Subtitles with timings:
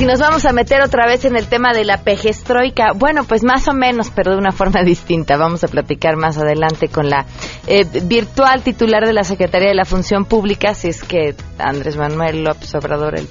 [0.00, 3.44] si nos vamos a meter otra vez en el tema de la pejestroika, bueno, pues
[3.44, 5.36] más o menos, pero de una forma distinta.
[5.36, 7.26] Vamos a platicar más adelante con la
[7.66, 12.44] eh, virtual titular de la Secretaría de la Función Pública, si es que Andrés Manuel
[12.44, 13.28] López Obrador el,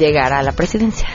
[0.00, 1.08] llegará a la presidencia.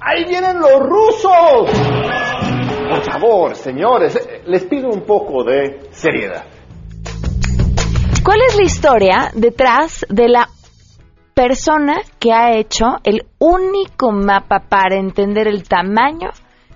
[0.00, 1.68] ¡Ahí vienen los rusos!
[2.88, 6.46] Por favor, señores, eh, les pido un poco de seriedad.
[8.22, 10.48] ¿Cuál es la historia detrás de la
[11.32, 16.28] persona que ha hecho el único mapa para entender el tamaño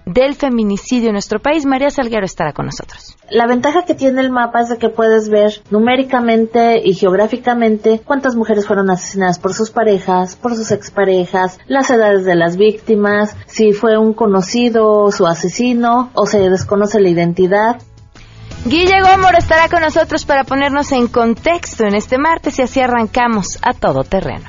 [0.06, 1.66] del feminicidio en nuestro país?
[1.66, 3.16] María Salguero estará con nosotros.
[3.30, 8.36] La ventaja que tiene el mapa es de que puedes ver numéricamente y geográficamente cuántas
[8.36, 13.72] mujeres fueron asesinadas por sus parejas, por sus exparejas, las edades de las víctimas, si
[13.74, 17.76] fue un conocido su asesino o se desconoce la identidad.
[18.66, 23.58] Guille Gómez estará con nosotros para ponernos en contexto en este martes y así arrancamos
[23.62, 24.48] a todo terreno.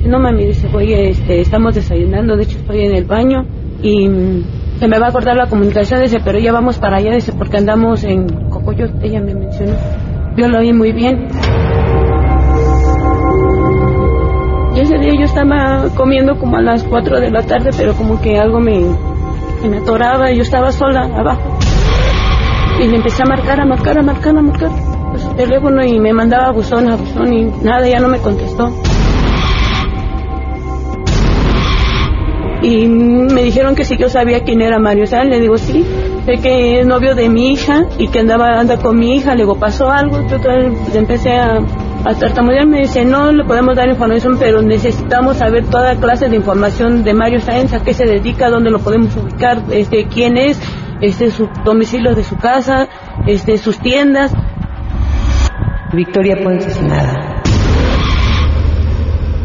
[0.05, 3.47] No mami, dice, oye, este, estamos desayunando, de hecho estoy en el baño
[3.83, 4.45] y mm,
[4.81, 7.59] se me va a cortar la comunicación, dice, pero ya vamos para allá, dice, porque
[7.59, 9.75] andamos en Cocoyot, ella me mencionó.
[10.37, 11.29] Yo lo oí muy bien.
[14.75, 18.21] Y ese día yo estaba comiendo como a las 4 de la tarde, pero como
[18.21, 18.81] que algo me,
[19.69, 21.59] me atoraba, yo estaba sola abajo.
[22.81, 26.13] Y le empecé a marcar, a marcar, a marcar, a marcar su teléfono y me
[26.13, 28.73] mandaba buzón a buzón y nada, ya no me contestó.
[32.63, 35.85] Y me dijeron que si yo sabía quién era Mario San, le digo sí,
[36.27, 39.43] sé que es novio de mi hija y que andaba anda con mi hija, le
[39.43, 40.39] digo pasó algo, yo
[40.99, 41.61] empecé a,
[42.05, 46.37] a tartamudear, me dice no le podemos dar información, pero necesitamos saber toda clase de
[46.37, 50.61] información de Mario Sáenz, a qué se dedica, dónde lo podemos ubicar, este quién es,
[51.01, 52.89] este su domicilio de su casa,
[53.27, 54.33] este sus tiendas,
[55.93, 57.43] Victoria fue asesinada.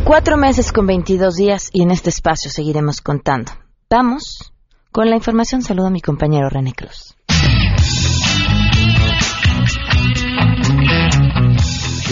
[0.04, 3.54] Cuatro meses con 22 días y en este espacio seguiremos contando.
[3.90, 4.54] Vamos
[4.92, 5.62] con la información.
[5.62, 7.16] Saludo a mi compañero René Cruz.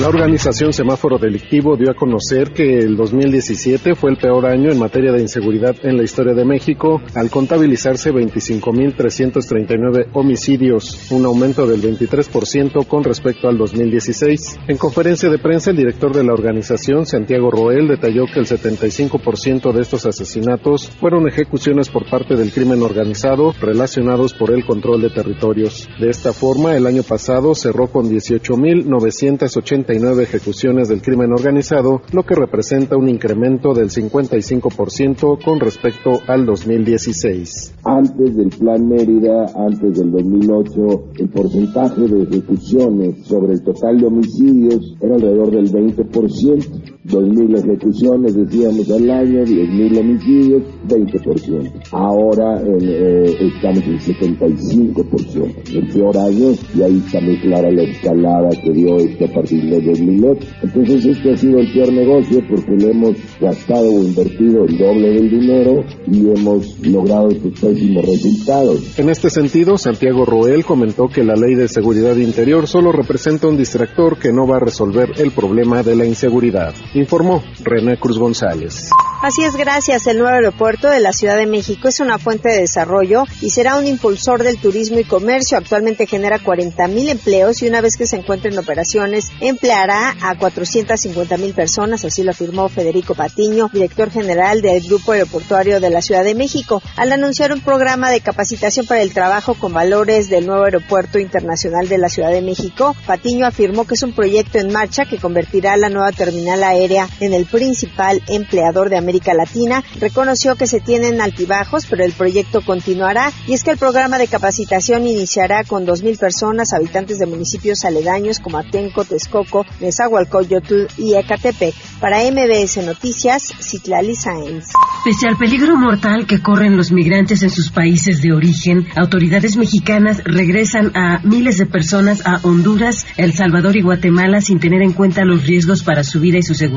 [0.01, 4.79] La organización Semáforo Delictivo dio a conocer que el 2017 fue el peor año en
[4.79, 11.83] materia de inseguridad en la historia de México, al contabilizarse 25.339 homicidios, un aumento del
[11.83, 14.61] 23% con respecto al 2016.
[14.69, 19.71] En conferencia de prensa, el director de la organización, Santiago Roel, detalló que el 75%
[19.71, 25.11] de estos asesinatos fueron ejecuciones por parte del crimen organizado relacionados por el control de
[25.11, 25.87] territorios.
[25.99, 32.35] De esta forma, el año pasado cerró con 18.980 ejecuciones del crimen organizado, lo que
[32.35, 37.75] representa un incremento del 55% con respecto al 2016.
[37.83, 44.07] Antes del Plan Mérida, antes del 2008, el porcentaje de ejecuciones sobre el total de
[44.07, 47.00] homicidios era alrededor del 20%.
[47.05, 51.71] 2.000 ejecuciones, decíamos, al año, 10.000 homicidios, 20%.
[51.91, 58.49] Ahora eh, estamos en 75%, el peor año, y ahí está muy clara la escalada
[58.49, 60.47] que dio esto a partir de 2008.
[60.63, 65.09] Entonces este ha sido el peor negocio porque le hemos gastado o invertido el doble
[65.09, 68.99] del dinero y hemos logrado estos pésimos resultados.
[68.99, 73.57] En este sentido, Santiago Roel comentó que la ley de seguridad interior solo representa un
[73.57, 78.89] distractor que no va a resolver el problema de la inseguridad, informó René Cruz González.
[79.21, 80.07] Así es, gracias.
[80.07, 83.77] El nuevo aeropuerto de la Ciudad de México es una fuente de desarrollo y será
[83.77, 85.59] un impulsor del turismo y comercio.
[85.59, 90.35] Actualmente genera 40 mil empleos y una vez que se encuentre en operaciones empleará a
[90.39, 96.01] 450 mil personas, así lo afirmó Federico Patiño, director general del Grupo Aeroportuario de la
[96.01, 100.47] Ciudad de México, al anunciar un programa de capacitación para el trabajo con valores del
[100.47, 102.95] nuevo Aeropuerto Internacional de la Ciudad de México.
[103.05, 107.33] Patiño afirmó que es un proyecto en marcha que convertirá la nueva terminal aérea en
[107.33, 109.83] el principal empleador de América Latina.
[109.99, 114.27] Reconoció que se tienen altibajos, pero el proyecto continuará y es que el programa de
[114.27, 121.75] capacitación iniciará con 2.000 personas, habitantes de municipios aledaños como Atenco, Texcoco, Nezahualcóyotl y Ecatepec.
[121.99, 124.69] Para MBS Noticias, Citlali Sáenz.
[125.05, 130.23] Pese al peligro mortal que corren los migrantes en sus países de origen, autoridades mexicanas
[130.23, 135.25] regresan a miles de personas a Honduras, El Salvador y Guatemala sin tener en cuenta
[135.25, 136.70] los riesgos para su vida y su seguridad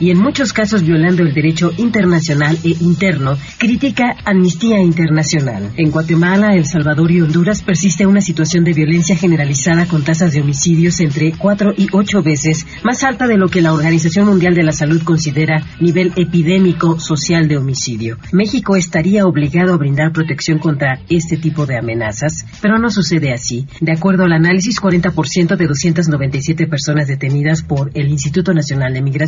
[0.00, 5.72] y en muchos casos violando el derecho internacional e interno, critica Amnistía Internacional.
[5.76, 10.40] En Guatemala, El Salvador y Honduras persiste una situación de violencia generalizada con tasas de
[10.40, 14.62] homicidios entre cuatro y ocho veces más alta de lo que la Organización Mundial de
[14.62, 18.16] la Salud considera nivel epidémico social de homicidio.
[18.32, 23.66] México estaría obligado a brindar protección contra este tipo de amenazas, pero no sucede así.
[23.82, 29.25] De acuerdo al análisis, 40% de 297 personas detenidas por el Instituto Nacional de Migración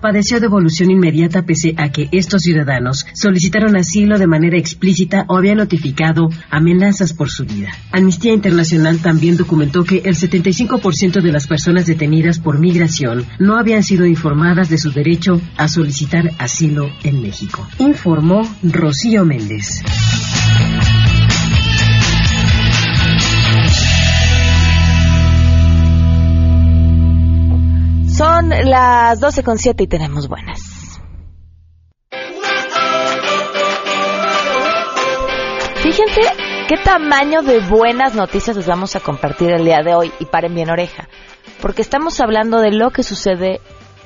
[0.00, 5.58] padeció devolución inmediata pese a que estos ciudadanos solicitaron asilo de manera explícita o habían
[5.58, 7.70] notificado amenazas por su vida.
[7.92, 13.82] Amnistía Internacional también documentó que el 75% de las personas detenidas por migración no habían
[13.82, 19.82] sido informadas de su derecho a solicitar asilo en México informó Rocío Méndez.
[28.16, 30.58] Son las 12 con siete y tenemos buenas.
[35.82, 36.22] Fíjense
[36.66, 40.54] qué tamaño de buenas noticias les vamos a compartir el día de hoy y paren
[40.54, 41.10] bien oreja,
[41.60, 43.60] porque estamos hablando de lo que sucede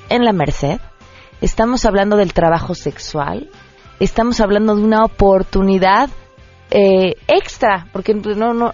[0.08, 0.80] en la Merced,
[1.40, 3.48] estamos hablando del trabajo sexual,
[4.00, 6.10] estamos hablando de una oportunidad
[6.72, 8.72] eh, extra, porque no, no,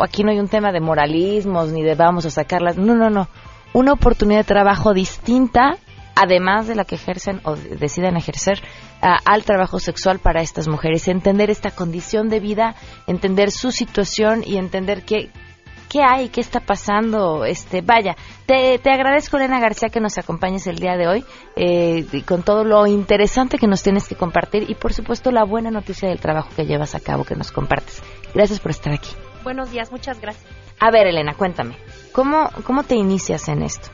[0.00, 3.26] aquí no hay un tema de moralismos ni de vamos a sacarlas, no, no, no,
[3.76, 5.76] una oportunidad de trabajo distinta,
[6.14, 8.62] además de la que ejercen o deciden ejercer
[9.02, 12.74] al trabajo sexual para estas mujeres, entender esta condición de vida,
[13.06, 15.30] entender su situación y entender que
[15.88, 16.30] ¿Qué hay?
[16.30, 17.44] ¿Qué está pasando?
[17.44, 21.24] Este, vaya, te, te agradezco, Elena García, que nos acompañes el día de hoy
[21.54, 25.70] eh, con todo lo interesante que nos tienes que compartir y, por supuesto, la buena
[25.70, 28.02] noticia del trabajo que llevas a cabo, que nos compartes.
[28.34, 29.10] Gracias por estar aquí.
[29.44, 30.44] Buenos días, muchas gracias.
[30.80, 31.76] A ver, Elena, cuéntame,
[32.16, 33.88] ¿cómo, cómo te inicias en esto?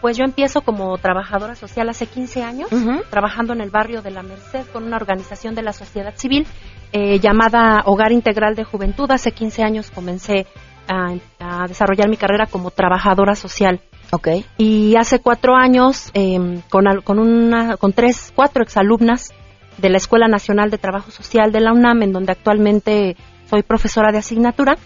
[0.00, 2.70] Pues yo empiezo como trabajadora social hace 15 años,
[3.10, 6.46] trabajando en el barrio de la Merced con una organización de la sociedad civil
[6.92, 9.10] eh, llamada Hogar Integral de Juventud.
[9.10, 10.46] Hace 15 años comencé
[10.86, 13.80] a, desarrollar mi carrera como trabajadora social.
[14.12, 14.46] Okay.
[14.56, 19.34] Y hace cuatro años, em, con, con, una, con tres, cuatro exalumnas
[19.78, 23.16] de la Escuela Nacional de Trabajo Social de la UNAM, en donde actualmente
[23.50, 24.78] soy profesora de asignatura,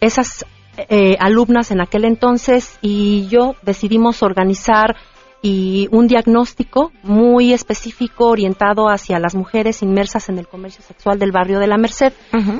[0.00, 0.44] esas
[0.88, 4.96] eh, alumnas en aquel entonces y yo decidimos organizar
[5.42, 11.32] y un diagnóstico muy específico orientado hacia las mujeres inmersas en el comercio sexual del
[11.32, 12.12] barrio de la Merced,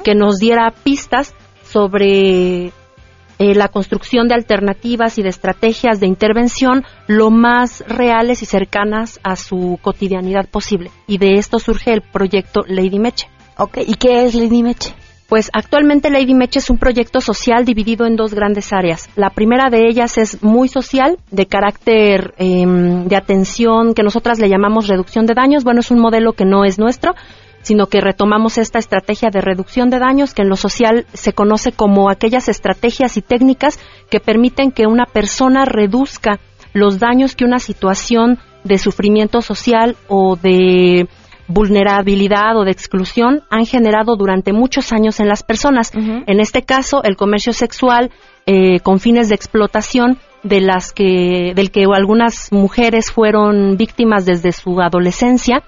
[0.04, 1.34] que nos diera pistas
[1.64, 8.46] sobre eh, la construcción de alternativas y de estrategias de intervención lo más reales y
[8.46, 10.90] cercanas a su cotidianidad posible.
[11.06, 13.28] Y de esto surge el proyecto Lady Meche.
[13.56, 14.94] Ok, ¿y qué es Lady Meche?
[15.28, 19.11] Pues actualmente Lady Meche es un proyecto social dividido en dos grandes áreas.
[19.14, 24.49] La primera de ellas es muy social, de carácter em, de atención, que nosotras le
[24.49, 25.64] llamamos reducción de daños.
[25.64, 27.14] Bueno, es un modelo que no es nuestro,
[27.61, 31.73] sino que retomamos esta estrategia de reducción de daños que en lo social se conoce
[31.73, 36.40] como aquellas estrategias y técnicas que permiten que una persona reduzca
[36.73, 41.06] los daños que una situación de sufrimiento social o de
[41.49, 45.90] vulnerabilidad o de exclusión han generado durante muchos años en las personas.
[45.95, 48.11] En este caso, el comercio sexual
[48.47, 54.52] eh, con fines de explotación de las que del que algunas mujeres fueron víctimas desde
[54.52, 55.64] su adolescencia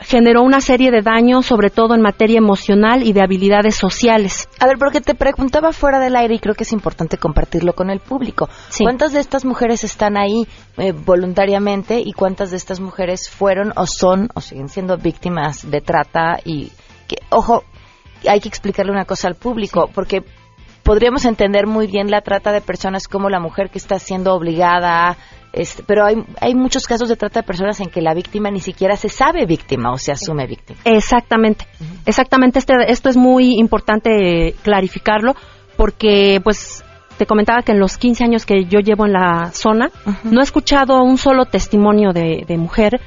[0.00, 4.48] generó una serie de daños, sobre todo en materia emocional y de habilidades sociales.
[4.58, 7.90] A ver, porque te preguntaba fuera del aire y creo que es importante compartirlo con
[7.90, 8.48] el público.
[8.78, 10.46] ¿Cuántas de estas mujeres están ahí
[10.78, 15.80] eh, voluntariamente y cuántas de estas mujeres fueron o son o siguen siendo víctimas de
[15.80, 16.38] trata?
[16.44, 16.72] Y
[17.06, 17.64] que, ojo,
[18.28, 20.24] hay que explicarle una cosa al público, porque
[20.82, 25.16] podríamos entender muy bien la trata de personas como la mujer que está siendo obligada
[25.52, 28.60] este, pero hay, hay muchos casos de trata de personas en que la víctima ni
[28.60, 30.78] siquiera se sabe víctima o se asume víctima.
[30.84, 31.66] Exactamente,
[32.06, 32.58] exactamente.
[32.58, 35.34] Este, esto es muy importante clarificarlo
[35.76, 36.84] porque, pues,
[37.20, 39.90] te comentaba que en los 15 años que yo llevo en la zona,
[40.24, 43.00] no he escuchado un solo testimonio de, mujer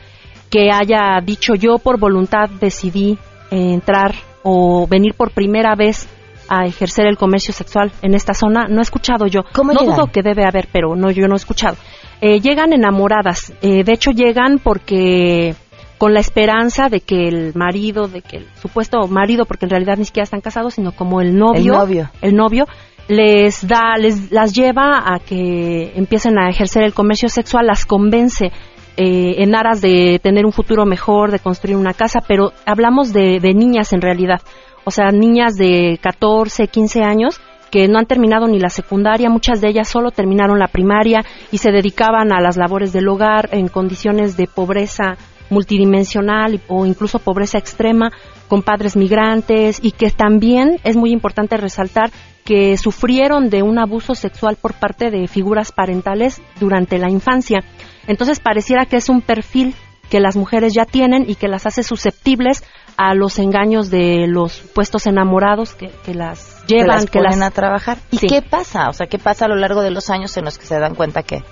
[0.51, 3.17] que haya dicho yo por voluntad decidí
[3.49, 6.07] entrar o venir por primera vez
[6.47, 8.67] a ejercer el comercio sexual en esta zona.
[8.69, 9.41] No he escuchado yo.
[9.51, 11.77] ¿Cómo no dudo que debe haber, pero no, yo no he escuchado.
[12.25, 13.51] Eh, llegan enamoradas.
[13.61, 15.55] Eh, de hecho, llegan porque
[15.97, 19.97] con la esperanza de que el marido, de que el supuesto marido, porque en realidad
[19.97, 22.65] ni siquiera están casados, sino como el novio, el novio, el novio
[23.09, 28.53] les da, les las lleva a que empiecen a ejercer el comercio sexual, las convence
[28.95, 33.41] eh, en aras de tener un futuro mejor, de construir una casa, pero hablamos de,
[33.41, 34.41] de niñas en realidad,
[34.85, 37.41] o sea, niñas de 14, 15 años
[37.73, 41.57] que no han terminado ni la secundaria, muchas de ellas solo terminaron la primaria y
[41.57, 45.17] se dedicaban a las labores del hogar en condiciones de pobreza
[45.49, 48.11] multidimensional o incluso pobreza extrema
[48.47, 52.11] con padres migrantes y que también es muy importante resaltar
[52.45, 57.63] que sufrieron de un abuso sexual por parte de figuras parentales durante la infancia.
[58.05, 59.73] Entonces pareciera que es un perfil
[60.11, 62.63] que las mujeres ya tienen y que las hace susceptibles
[62.97, 67.97] a los engaños de los puestos enamorados que, las llevan, que las, a trabajar.
[68.11, 68.89] ¿Y qué pasa?
[68.89, 70.95] O sea, ¿qué pasa a lo largo de los años en los que se dan
[70.95, 71.43] cuenta que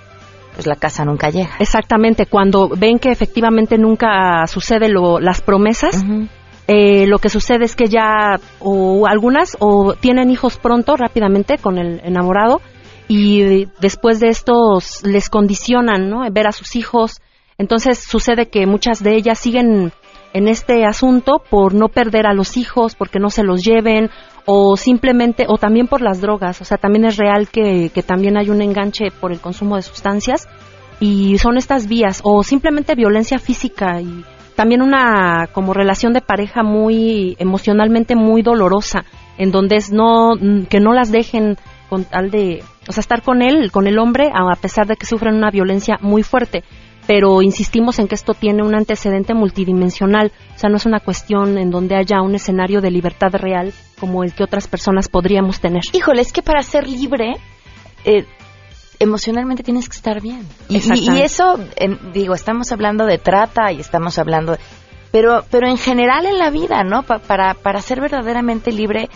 [0.54, 1.56] pues la casa nunca llega?
[1.58, 6.04] Exactamente, cuando ven que efectivamente nunca sucede lo, las promesas,
[6.68, 11.78] eh, lo que sucede es que ya o algunas o tienen hijos pronto, rápidamente con
[11.78, 12.60] el enamorado
[13.08, 16.22] y después de esto les condicionan, ¿no?
[16.30, 17.20] Ver a sus hijos.
[17.58, 19.92] Entonces sucede que muchas de ellas siguen
[20.32, 24.10] en este asunto por no perder a los hijos, porque no se los lleven,
[24.44, 26.60] o simplemente, o también por las drogas.
[26.60, 29.82] O sea, también es real que, que también hay un enganche por el consumo de
[29.82, 30.48] sustancias
[31.00, 36.62] y son estas vías, o simplemente violencia física y también una como relación de pareja
[36.62, 39.04] muy emocionalmente muy dolorosa,
[39.38, 40.34] en donde es no
[40.68, 41.56] que no las dejen
[41.88, 45.06] con tal de, o sea, estar con él, con el hombre, a pesar de que
[45.06, 46.62] sufren una violencia muy fuerte
[47.12, 51.58] pero insistimos en que esto tiene un antecedente multidimensional, o sea, no es una cuestión
[51.58, 55.82] en donde haya un escenario de libertad real como el que otras personas podríamos tener.
[55.92, 57.34] Híjole, es que para ser libre,
[58.06, 58.24] eh,
[58.98, 60.48] emocionalmente tienes que estar bien.
[60.70, 61.60] Y, eso,
[62.14, 64.56] digo, estamos hablando de trata y estamos hablando,
[65.10, 67.02] pero, pero en general en la vida, ¿no?
[67.02, 69.10] para, para ser verdaderamente libre,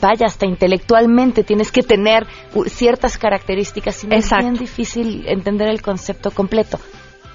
[0.00, 2.28] vaya, hasta intelectualmente tienes que tener
[2.66, 6.78] ciertas características y es bien difícil entender el concepto completo.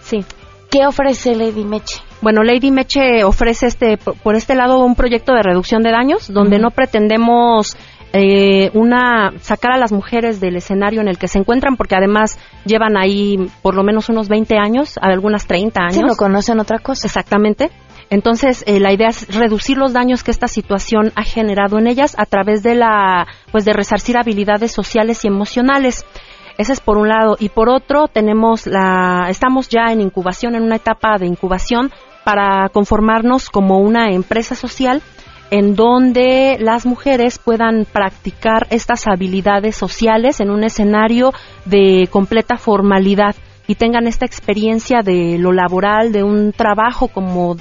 [0.10, 0.25] Sí.
[0.72, 2.01] ¿Qué ofrece Lady Meche?
[2.22, 6.60] Bueno, Lady Meche ofrece este por este lado un proyecto de reducción de daños donde
[6.60, 7.78] no pretendemos
[8.12, 12.39] eh, una sacar a las mujeres del escenario en el que se encuentran porque además
[12.66, 15.96] llevan ahí por lo menos unos 20 años, algunas 30 años.
[15.96, 17.08] Sí, no conocen otra cosa.
[17.08, 17.70] Exactamente.
[18.10, 22.16] Entonces, eh, la idea es reducir los daños que esta situación ha generado en ellas
[22.18, 26.06] a través de la pues de resarcir habilidades sociales y emocionales.
[26.60, 27.38] Ese es por un lado.
[27.39, 31.89] Y por otro, tenemos la, estamos ya en incubación, en una etapa de incubación
[32.25, 35.01] para conformarnos como una empresa social
[35.51, 41.32] en donde las mujeres puedan practicar estas habilidades sociales en un escenario
[41.63, 43.36] de completa formalidad
[43.66, 47.56] y tengan esta experiencia de lo laboral, de un trabajo como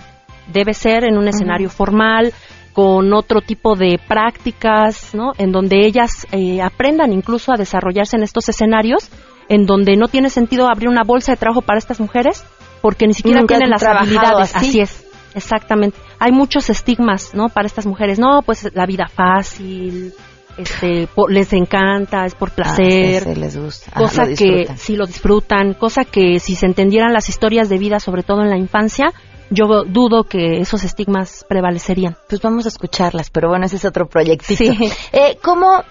[0.52, 2.32] debe ser en un escenario formal,
[2.78, 5.32] con otro tipo de prácticas, ¿no?
[5.36, 9.10] En donde ellas eh, aprendan incluso a desarrollarse en estos escenarios,
[9.48, 12.44] en donde no tiene sentido abrir una bolsa de trabajo para estas mujeres,
[12.80, 14.54] porque ni siquiera tienen las habilidades.
[14.54, 14.78] Así.
[14.78, 15.04] es,
[15.34, 15.98] exactamente.
[16.20, 17.48] Hay muchos estigmas, ¿no?
[17.48, 18.20] Para estas mujeres.
[18.20, 20.12] No, pues la vida fácil,
[20.56, 23.36] este, les encanta, es por ah, placer.
[23.36, 23.90] les gusta.
[23.90, 28.22] cosa que si lo disfrutan, cosa que si se entendieran las historias de vida, sobre
[28.22, 29.12] todo en la infancia,
[29.50, 32.16] yo dudo que esos estigmas prevalecerían.
[32.28, 34.56] Pues vamos a escucharlas, pero bueno, ese es otro proyectito.
[34.58, 34.92] Sí.
[35.12, 35.82] Eh, ¿Cómo,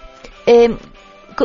[0.46, 0.76] eh,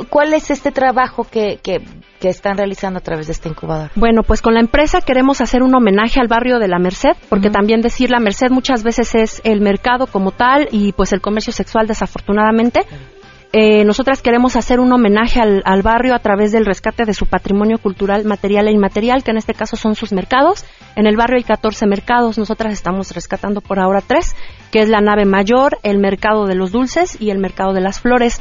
[0.10, 1.82] cuál es este trabajo que, que,
[2.22, 3.92] están realizando a través de este incubador?
[3.96, 7.50] Bueno, pues con la empresa queremos hacer un homenaje al barrio de la Merced, porque
[7.50, 11.52] también decir la Merced muchas veces es el mercado como tal y pues el comercio
[11.52, 12.86] sexual desafortunadamente.
[13.56, 17.28] Eh, nosotras queremos hacer un homenaje al, al, barrio a través del rescate de su
[17.28, 20.66] patrimonio cultural material e inmaterial, que en este caso son sus mercados.
[20.96, 24.36] En el barrio hay 14 mercados, nosotras estamos rescatando por ahora tres,
[24.72, 28.00] que es la nave mayor, el mercado de los dulces y el mercado de las
[28.00, 28.40] flores.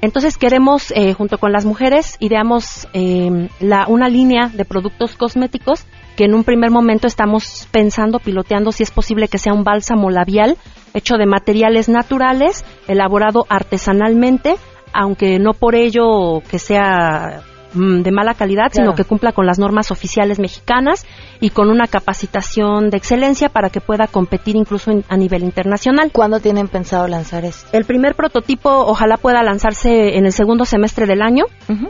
[0.00, 5.84] Entonces queremos, eh, junto con las mujeres, ideamos eh, la, una línea de productos cosméticos
[6.16, 10.10] que en un primer momento estamos pensando, piloteando si es posible que sea un bálsamo
[10.10, 10.56] labial
[10.94, 14.54] hecho de materiales naturales, elaborado artesanalmente,
[14.92, 17.42] aunque no por ello que sea
[17.74, 21.04] mm, de mala calidad, sino que cumpla con las normas oficiales mexicanas
[21.44, 26.10] y con una capacitación de excelencia para que pueda competir incluso a nivel internacional.
[26.10, 27.68] ¿Cuándo tienen pensado lanzar esto?
[27.76, 31.44] El primer prototipo ojalá pueda lanzarse en el segundo semestre del año.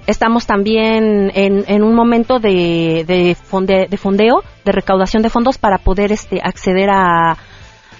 [0.09, 3.37] Estamos también en, un momento de, de,
[3.89, 7.37] de fondeo, de recaudación de fondos para poder este, acceder a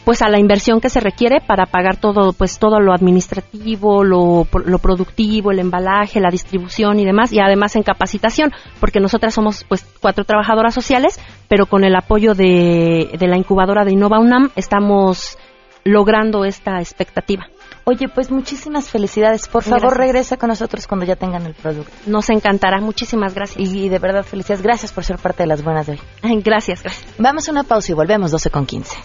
[0.05, 4.47] pues a la inversión que se requiere para pagar todo pues todo lo administrativo, lo,
[4.65, 9.65] lo, productivo, el embalaje, la distribución y demás y además en capacitación, porque nosotras somos
[9.65, 11.19] pues cuatro trabajadoras sociales,
[11.49, 15.39] pero con el apoyo de, de la incubadora de Innova UNAM estamos
[15.85, 17.47] logrando esta expectativa.
[17.87, 19.47] Oye, pues muchísimas felicidades.
[19.47, 21.93] Por favor, regresa con nosotros cuando ya tengan el producto.
[22.07, 22.81] Nos encantará.
[22.81, 23.59] Muchísimas gracias.
[23.61, 24.63] Y, de verdad, felicidades.
[24.63, 26.01] Gracias por ser parte de las buenas de hoy.
[26.45, 27.07] Gracias, gracias.
[27.19, 28.97] Vamos a una pausa y volvemos 12 con 15.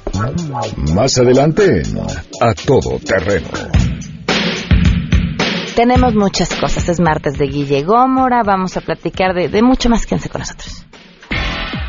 [0.94, 1.84] Más adelante,
[2.40, 3.48] a todo terreno.
[5.76, 6.88] Tenemos muchas cosas.
[6.88, 8.44] Es martes de Guille Gómora.
[8.44, 10.06] Vamos a platicar de, de mucho más.
[10.06, 10.86] Quédense con nosotros.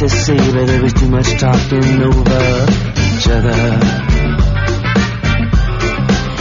[0.00, 4.10] To say, but there was too much talking over each other.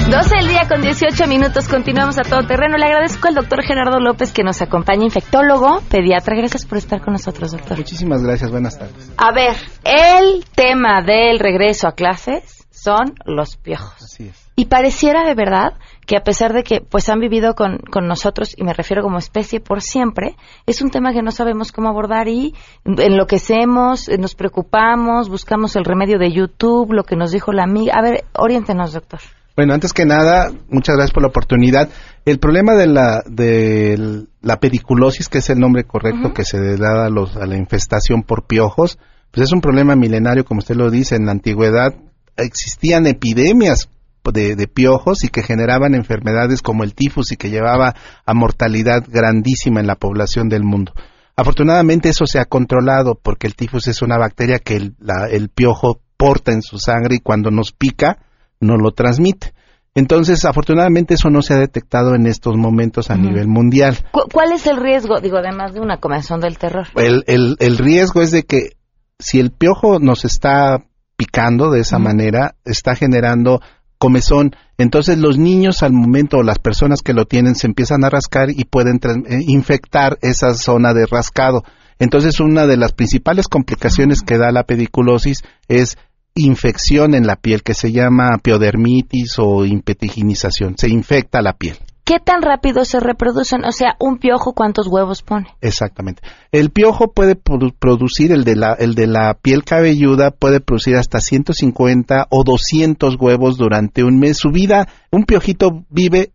[0.09, 2.77] 12 del día con 18 minutos, continuamos a todo terreno.
[2.77, 6.35] Le agradezco al doctor Gerardo López que nos acompaña, infectólogo, pediatra.
[6.35, 7.77] Gracias por estar con nosotros, doctor.
[7.77, 9.11] Muchísimas gracias, buenas tardes.
[9.17, 14.01] A ver, el tema del regreso a clases son los piojos.
[14.01, 14.49] Así es.
[14.55, 15.73] Y pareciera de verdad
[16.09, 19.19] que a pesar de que pues han vivido con, con, nosotros, y me refiero como
[19.19, 25.29] especie por siempre, es un tema que no sabemos cómo abordar y enloquecemos, nos preocupamos,
[25.29, 27.93] buscamos el remedio de YouTube, lo que nos dijo la amiga.
[27.95, 29.19] A ver, oriéntenos, doctor.
[29.55, 31.89] Bueno, antes que nada, muchas gracias por la oportunidad.
[32.25, 37.05] El problema de la, de la pediculosis, que es el nombre correcto que se da
[37.05, 38.97] a, los, a la infestación por piojos,
[39.29, 41.93] pues es un problema milenario, como usted lo dice, en la antigüedad
[42.35, 43.89] existían epidemias
[44.33, 49.79] de, piojos y que generaban enfermedades como el tifus y que llevaba a mortalidad grandísima
[49.79, 50.93] en la población del mundo.
[51.35, 56.51] Afortunadamente eso se ha controlado porque el tifus es una bacteria que el, piojo porta
[56.51, 58.19] en su sangre y cuando nos pica
[58.59, 59.53] no lo transmite.
[59.95, 63.97] Entonces, afortunadamente eso no se ha detectado en estos momentos a nivel mundial.
[64.11, 66.87] ¿Cuál es el riesgo, digo, además de una comezón del terror?
[66.95, 68.77] El, el, el, riesgo es de que
[69.17, 70.83] si el piojo nos está
[71.19, 73.61] picando de esa manera, está generando
[73.99, 74.55] comezón.
[74.77, 78.49] Entonces los niños al momento o las personas que lo tienen se empiezan a rascar
[78.49, 81.63] y pueden eh, infectar esa zona de rascado.
[81.99, 85.97] Entonces una de las principales complicaciones que da la pediculosis es
[86.33, 90.75] infección en la piel que se llama piodermitis o impetiginización.
[90.77, 91.77] Se infecta la piel.
[92.09, 93.63] ¿Qué tan rápido se reproducen?
[93.65, 95.45] O sea, un piojo, ¿cuántos huevos pone?
[95.61, 96.23] Exactamente.
[96.51, 101.19] El piojo puede producir, el de, la, el de la piel cabelluda, puede producir hasta
[101.19, 104.39] 150 o 200 huevos durante un mes.
[104.39, 106.31] Su vida, un piojito vive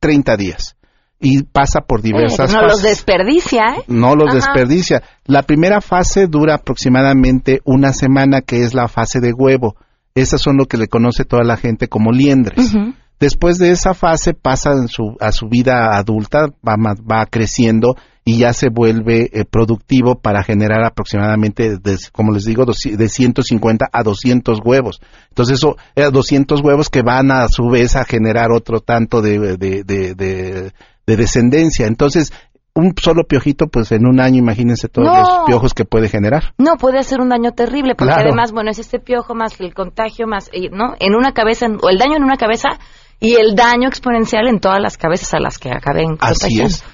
[0.00, 0.76] 30 días
[1.18, 2.60] y pasa por diversas no fases.
[2.60, 3.84] No los desperdicia, ¿eh?
[3.86, 5.02] No los desperdicia.
[5.24, 9.76] La primera fase dura aproximadamente una semana, que es la fase de huevo.
[10.14, 12.74] Esas son lo que le conoce toda la gente como liendres.
[13.18, 14.70] Después de esa fase pasa
[15.20, 21.78] a su vida adulta, va, creciendo y ya se vuelve eh, productivo para generar aproximadamente,
[22.12, 25.00] como les digo, de 150 a 200 huevos.
[25.28, 25.76] Entonces, eso,
[26.12, 30.72] 200 eh, huevos que van a su vez a generar otro tanto de, de
[31.06, 31.86] descendencia.
[31.86, 32.32] Entonces,
[32.76, 35.18] un solo piojito, pues en un año imagínense todos No.
[35.18, 36.52] los piojos que puede generar.
[36.58, 38.28] No, puede hacer un daño terrible, porque Claro.
[38.28, 40.94] además, bueno, es este piojo más el contagio más, eh, ¿no?
[41.00, 42.68] En una cabeza, o el daño en una cabeza
[43.20, 46.84] y el daño exponencial en todas las cabezas a las que acaben Así es.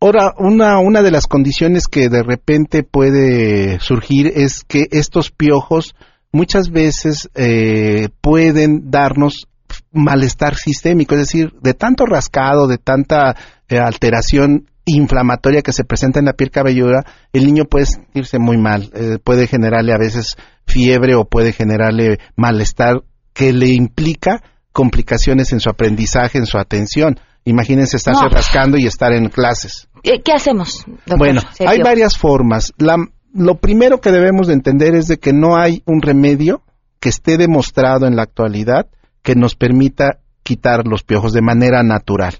[0.00, 5.94] Ahora, una, una de las condiciones que de repente puede surgir es que estos piojos
[6.32, 9.48] muchas veces eh, pueden darnos
[9.92, 13.34] malestar sistémico, es decir, de tanto rascado, de tanta
[13.68, 18.58] eh, alteración inflamatoria que se presenta en la piel cabelluda, el niño puede sentirse muy
[18.58, 23.02] mal, eh, puede generarle a veces fiebre o puede generarle malestar
[23.32, 24.42] que le implica
[24.76, 27.18] complicaciones en su aprendizaje, en su atención.
[27.46, 28.28] Imagínense estarse No.
[28.28, 29.88] rascando y estar en clases.
[30.02, 30.84] ¿Qué hacemos?
[30.86, 31.16] doctor?
[31.18, 31.70] Bueno, Sergio?
[31.70, 32.74] hay varias formas.
[32.76, 32.98] La-
[33.32, 36.60] lo primero que debemos de entender es de que no hay un remedio
[37.00, 38.86] que esté demostrado en la actualidad
[39.22, 42.34] que nos permita quitar los piojos de manera natural.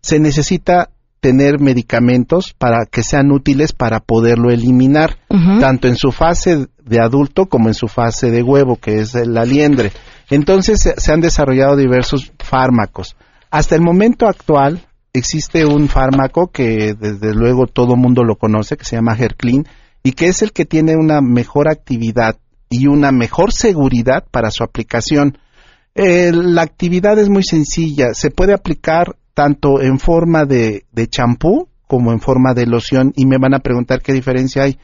[0.00, 0.88] Se necesita
[1.20, 5.18] tener medicamentos para que sean útiles para poderlo eliminar,
[5.60, 9.44] tanto en su fase de adulto como en su fase de huevo, que es la
[9.44, 9.92] liendre.
[10.32, 13.16] Entonces se, han desarrollado diversos fármacos.
[13.50, 14.80] Hasta el momento actual
[15.12, 19.66] existe un fármaco que desde luego todo mundo lo conoce, que se llama Herclin,
[20.02, 22.38] y que es el que tiene una mejor actividad
[22.70, 25.36] y una mejor seguridad para su aplicación.
[25.94, 32.20] La actividad es muy sencilla, se puede aplicar tanto en forma de champú como en
[32.20, 34.78] forma de loción y me van a preguntar qué diferencia hay.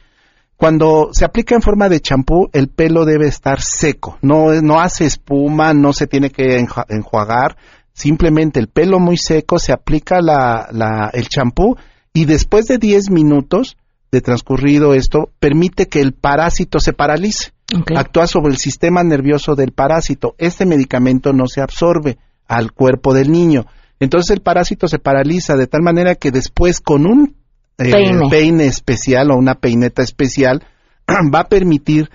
[0.59, 5.05] Cuando se aplica en forma de champú, el pelo debe estar seco, no, no hace
[5.05, 6.57] espuma, no se tiene que
[6.89, 7.55] enjuagar,
[7.93, 11.77] simplemente el pelo muy seco, se aplica la, la- el champú
[12.11, 13.77] y después de 10 minutos
[14.11, 17.51] de transcurrido esto, permite que el parásito se paralice.
[17.95, 20.35] Actúa sobre el sistema nervioso del parásito.
[20.39, 22.17] Este medicamento no se absorbe
[22.49, 23.65] al cuerpo del niño.
[24.01, 27.35] Entonces el parásito se paraliza de tal manera que después con un
[27.79, 28.29] eh, Peine.
[28.29, 30.63] peine especial o una peineta especial
[31.33, 32.09] va a permitir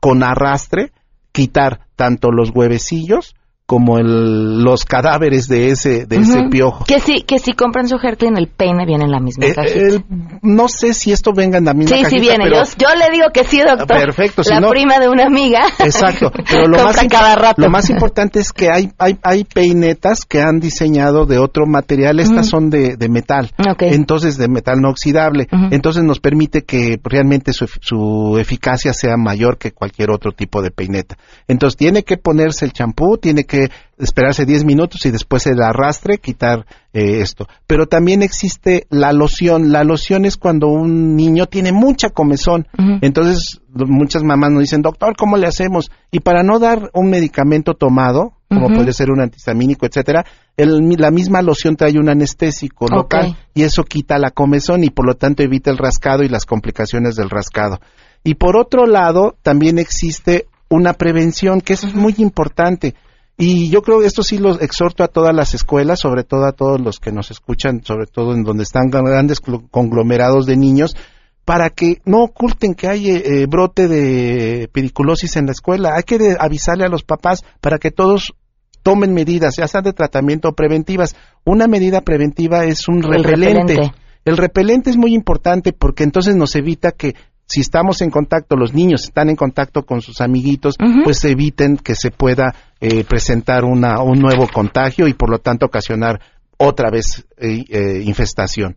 [0.00, 0.92] con arrastre
[1.32, 3.34] quitar tanto los huevecillos
[3.66, 6.50] como el- los cadáveres de ese de ese Ujú.
[6.50, 6.84] piojo.
[6.84, 9.78] Que si, que si compran su Herclin, el peine viene en la misma Eh, cajita.
[9.78, 10.04] el-
[10.42, 12.44] no sé si esto venga en la misma sí, sí cajita, viene.
[12.44, 13.86] pero- Yo, yo le digo que sí, doctor.
[13.88, 15.62] Perfecto, si La no- prima de una amiga.
[15.80, 17.60] Exacto, pero lo más, imp- cada rato.
[17.60, 22.20] lo más importante es que hay, hay, hay peinetas que han diseñado de otro material,
[22.20, 23.82] estas son de, de metal, Ok.
[23.82, 29.58] entonces de metal no oxidable, entonces nos permite que realmente su, su eficacia sea mayor
[29.58, 31.16] que cualquier otro tipo de peineta.
[31.48, 33.55] Entonces tiene que ponerse el champú, tiene que
[33.98, 37.46] esperarse 10 minutos y después el arrastre quitar eh, esto.
[37.66, 39.72] Pero también existe la loción.
[39.72, 42.66] La loción es cuando un niño tiene mucha comezón.
[43.00, 45.90] Entonces muchas mamás nos dicen, doctor, ¿cómo le hacemos?
[46.10, 50.24] Y para no dar un medicamento tomado, como puede ser un antihistamínico, etcétera,
[50.56, 55.06] el la misma loción trae un anestésico local y eso quita la comezón y por
[55.06, 57.80] lo tanto evita el rascado y las complicaciones del rascado.
[58.22, 62.94] Y por otro lado, también existe una prevención, que eso es muy importante.
[63.38, 66.52] Y yo creo que esto sí lo exhorto a todas las escuelas, sobre todo a
[66.52, 70.96] todos los que nos escuchan, sobre todo en donde están grandes conglomerados de niños,
[71.44, 75.94] para que no oculten que hay eh, eh, brote de pediculosis en la escuela.
[75.94, 78.34] Hay que avisarle a los papás para que todos
[78.82, 81.14] tomen medidas, ya sean de tratamiento o preventivas.
[81.44, 83.74] Una medida preventiva es un El repelente.
[83.74, 83.92] repelente.
[84.24, 87.14] El repelente es muy importante porque entonces nos evita que
[87.46, 91.94] si estamos en contacto, los niños están en contacto con sus amiguitos, pues eviten que
[91.94, 96.20] se pueda eh, presentar una, un nuevo contagio y por lo tanto ocasionar
[96.58, 98.76] otra vez eh, eh, infestación.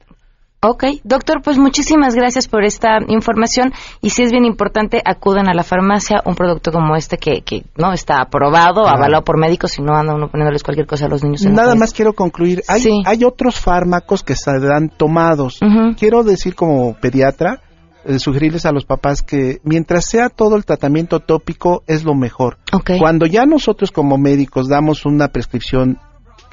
[0.62, 5.54] Ok, doctor, pues muchísimas gracias por esta información y si es bien importante, acudan a
[5.54, 9.82] la farmacia, un producto como este que, que no está aprobado, avalado por médicos y
[9.82, 11.46] no anda uno poniéndoles cualquier cosa a los niños.
[11.46, 12.62] en Nada más quiero concluir.
[12.68, 13.02] Hay, Sí.
[13.06, 15.62] hay otros fármacos que se dan tomados.
[15.98, 17.62] Quiero decir como pediatra,
[18.06, 22.58] eh, sugerirles a los papás que mientras sea todo el tratamiento tópico es lo mejor.
[22.72, 22.92] Ok.
[22.98, 26.00] Cuando ya nosotros como médicos damos una prescripción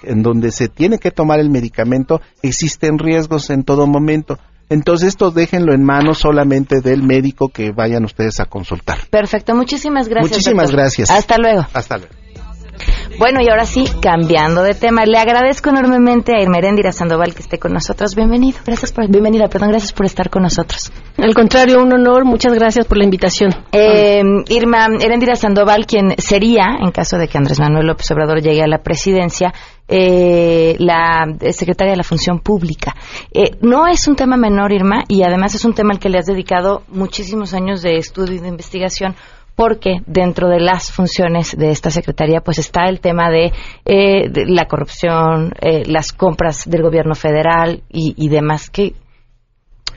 [0.02, 4.38] en donde se tiene que tomar el medicamento, existen riesgos en todo momento.
[4.68, 8.98] Entonces esto déjenlo en manos solamente del médico que vayan ustedes a consultar.
[9.10, 10.32] Perfecto, muchísimas gracias.
[10.32, 10.80] Muchísimas doctor.
[10.80, 11.10] gracias.
[11.10, 11.66] Hasta luego.
[11.72, 12.25] Hasta luego.
[13.18, 17.42] Bueno, y ahora sí, cambiando de tema, le agradezco enormemente a Irma Eréndira Sandoval que
[17.42, 18.14] esté con nosotros.
[18.14, 18.58] Bienvenido.
[18.66, 20.92] Gracias por, bienvenida, perdón, gracias por estar con nosotros.
[21.16, 22.24] Al contrario, un honor.
[22.26, 23.50] Muchas gracias por la invitación.
[23.72, 28.62] Eh, Irma Eréndira Sandoval, quien sería, en caso de que Andrés Manuel López Obrador llegue
[28.62, 29.54] a la presidencia,
[29.88, 32.94] eh, la secretaria de la Función Pública.
[33.32, 36.18] Eh, no es un tema menor, Irma, y además es un tema al que le
[36.18, 39.14] has dedicado muchísimos años de estudio y de investigación
[39.56, 43.52] porque dentro de las funciones de esta secretaría pues está el tema de,
[43.84, 48.70] eh, de la corrupción, eh, las compras del gobierno federal y, y demás.
[48.70, 48.94] ¿Qué,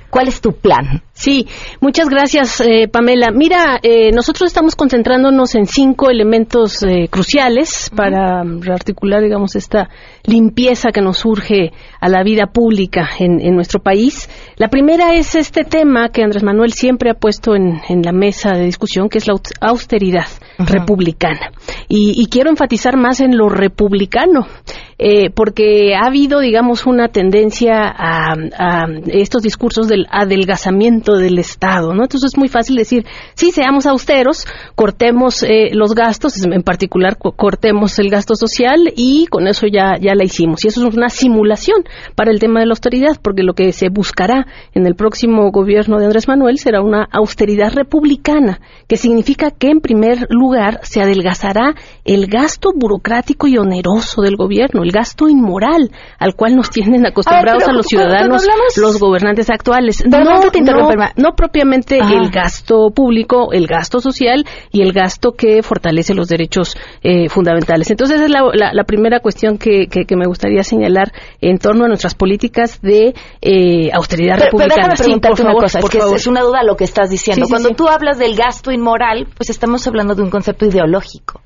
[0.10, 1.04] ¿Cuál es tu plan?
[1.19, 1.45] Sí,
[1.82, 3.29] muchas gracias, eh, Pamela.
[3.32, 9.89] Mira, eh, nosotros estamos concentrándonos en cinco elementos eh, cruciales para rearticular, digamos, esta
[10.23, 14.29] limpieza que nos surge a la vida pública en, en nuestro país.
[14.55, 18.53] La primera es este tema que Andrés Manuel siempre ha puesto en, en la mesa
[18.53, 20.27] de discusión, que es la aus- austeridad
[20.58, 21.51] republicana.
[21.89, 24.47] Y, y quiero enfatizar más en lo republicano,
[24.97, 31.93] eh, porque ha habido, digamos, una tendencia a, a estos discursos del adelgazamiento del Estado,
[31.93, 32.04] ¿no?
[32.04, 34.45] Entonces es muy fácil decir, sí, seamos austeros,
[34.76, 39.98] cortemos eh, los gastos, en particular co- cortemos el gasto social y con eso ya,
[40.00, 40.63] ya la hicimos.
[40.63, 41.84] Y eso es una simulación
[42.15, 45.98] para el tema de la austeridad, porque lo que se buscará en el próximo gobierno
[46.00, 51.76] de Andrés Manuel será una austeridad republicana, que significa que en primer lugar se adelgazará
[52.06, 57.63] el gasto burocrático y oneroso del gobierno, el gasto inmoral al cual nos tienen acostumbrados
[57.63, 60.04] pero a los ciudadanos hablamos- los gobernantes actuales.
[60.10, 62.14] Pero no, no te interrumpa, no, propiamente Ajá.
[62.14, 67.90] el gasto público, el gasto social y el gasto que fortalece los derechos eh, fundamentales.
[67.92, 71.58] Entonces, esa es la, la- la primera cuestión que, que- que me gustaría señalar en
[71.58, 74.76] torno a nuestras políticas de eh, austeridad Pero, pero republicana.
[74.76, 76.16] déjame Sí, preguntarte por una favor, cosa, por es- favor.
[76.18, 77.46] es una duda lo que estás diciendo.
[77.46, 77.76] Sí, Cuando sí.
[77.76, 81.42] tú hablas del gasto inmoral, pues estamos hablando de un concepto ideológico.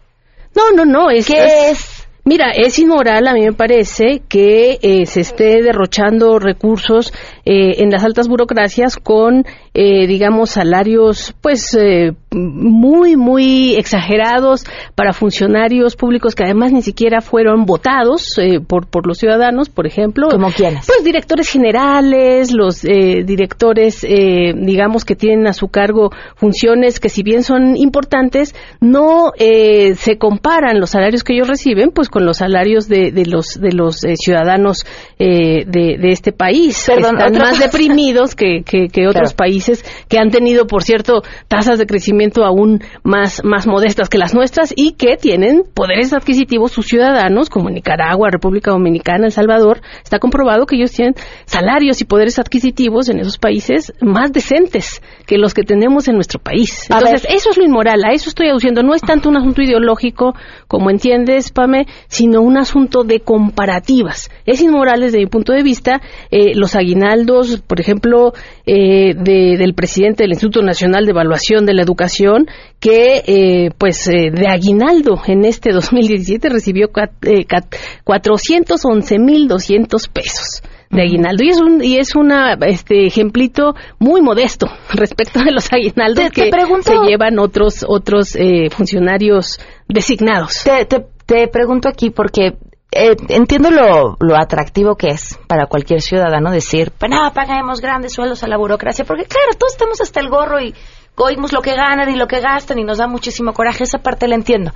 [0.55, 1.09] No, no, no.
[1.09, 1.92] Es, ¿Qué es?
[2.25, 7.89] Mira, es inmoral, a mí me parece, que eh, se esté derrochando recursos eh, en
[7.89, 14.63] las altas burocracias con, eh, digamos, salarios, pues, eh, muy, muy exagerados
[14.95, 19.85] para funcionarios públicos que además ni siquiera fueron votados eh, por, por los ciudadanos, por
[19.85, 20.29] ejemplo.
[20.29, 20.87] ¿Como quiénes?
[20.87, 27.09] Pues directores generales, los eh, directores, eh, digamos, que tienen a su cargo funciones que
[27.09, 32.27] si bien son importantes, no eh, se comparan los salarios que ellos reciben, pues con
[32.27, 34.85] los salarios de, de los de los eh, ciudadanos
[35.17, 36.83] eh, de, de este país.
[36.85, 39.37] Perdón, Están más deprimidos que, que, que otros Claro.
[39.37, 44.35] países que han tenido, por cierto, tasas de crecimiento aún más, más modestas que las
[44.35, 49.81] nuestras y que tienen poderes adquisitivos sus ciudadanos, como Nicaragua, República Dominicana, El Salvador.
[50.03, 55.39] Está comprobado que ellos tienen salarios y poderes adquisitivos en esos países más decentes que
[55.39, 56.87] los que tenemos en nuestro país.
[56.91, 58.83] Entonces, eso es lo inmoral, a eso estoy aduciendo.
[58.83, 60.35] No es tanto un asunto ideológico,
[60.67, 64.29] como entiendes, Pame, sino un asunto de comparativas.
[64.45, 68.33] Es inmoral desde mi punto de vista eh, los aguinaldos, por ejemplo,
[68.65, 72.47] eh, de- del presidente del Instituto Nacional de Evaluación de la Educación,
[72.79, 80.61] que eh, pues eh, de aguinaldo en este 2017 recibió cua- eh, cat- 411.200 pesos
[80.89, 81.43] de aguinaldo.
[81.43, 86.29] Y es un y es una este ejemplito muy modesto respecto de los aguinaldos Te-
[86.29, 90.63] te que pregunto- se llevan otros otros eh, funcionarios designados.
[90.63, 92.57] Te, te- te pregunto aquí porque
[92.91, 98.43] eh, entiendo lo, atractivo que es para cualquier ciudadano decir, pues nada, paguemos grandes sueldos
[98.43, 100.75] a la burocracia, porque claro, todos estamos hasta el gorro y
[101.15, 104.27] oímos lo que ganan y lo que gastan y nos da muchísimo coraje, esa parte
[104.27, 104.73] la entiendo.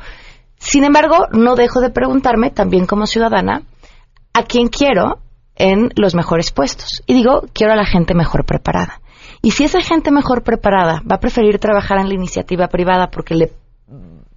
[0.57, 3.61] Sin embargo, no dejo de preguntarme, también como ciudadana,
[4.33, 5.19] a quién quiero
[5.55, 7.03] en los mejores puestos.
[7.05, 9.01] Y digo, quiero a la gente mejor preparada.
[9.43, 13.35] Y si esa gente mejor preparada va a preferir trabajar en la iniciativa privada porque
[13.35, 13.53] le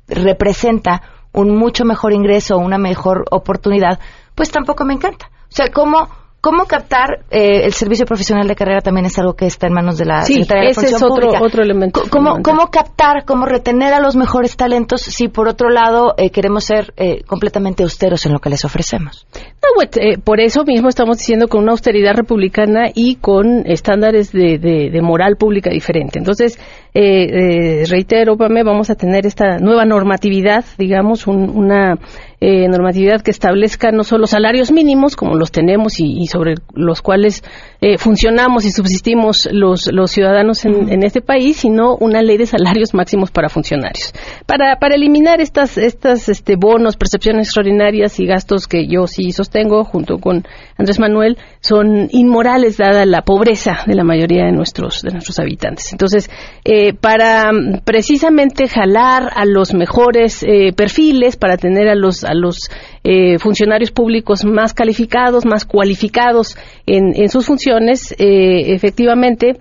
[0.07, 3.99] representa un mucho mejor ingreso, una mejor oportunidad,
[4.35, 5.31] pues tampoco me encanta.
[5.45, 6.09] O sea, ¿cómo,
[6.41, 9.99] cómo captar eh, el servicio profesional de carrera también es algo que está en manos
[9.99, 11.45] de la Sí, Secretaría de la ese Función es otro- Pública.
[11.45, 12.41] otro elemento ¿Cómo.
[12.43, 16.95] ¿Cómo captar, cómo retener a los mejores talentos si por otro lado eh, queremos ser
[16.97, 19.27] eh, completamente austeros en lo que les ofrecemos?
[19.35, 24.33] No, pues, eh, por eso mismo estamos diciendo con una austeridad republicana y con estándares
[24.33, 26.19] de, de- de moral pública diferente.
[26.19, 26.59] Entonces,
[26.95, 31.99] eh, eh, reitero, vamos a tener esta nueva normatividad, digamos, un- una
[32.41, 37.45] eh, normatividad que establezca no solo salarios mínimos, como los tenemos y, sobre los cuales
[37.81, 42.47] eh, funcionamos y subsistimos los, los ciudadanos en, en este país, sino una ley de
[42.47, 44.15] salarios máximos para funcionarios.
[44.47, 49.85] Para, para eliminar estas, estas este, bonos, percepciones extraordinarias y gastos que yo sí sostengo
[49.85, 50.45] junto con
[50.79, 55.93] Andrés Manuel, son inmorales dada la pobreza de la mayoría de nuestros, de nuestros habitantes.
[55.93, 56.31] Entonces,
[56.65, 57.51] eh, para
[57.85, 62.71] precisamente jalar a los mejores eh, perfiles, para tener a los, a los
[63.05, 69.57] eh, funcionarios públicos más calificados, más cualificados en, en sus funciones, eh, efectivamente,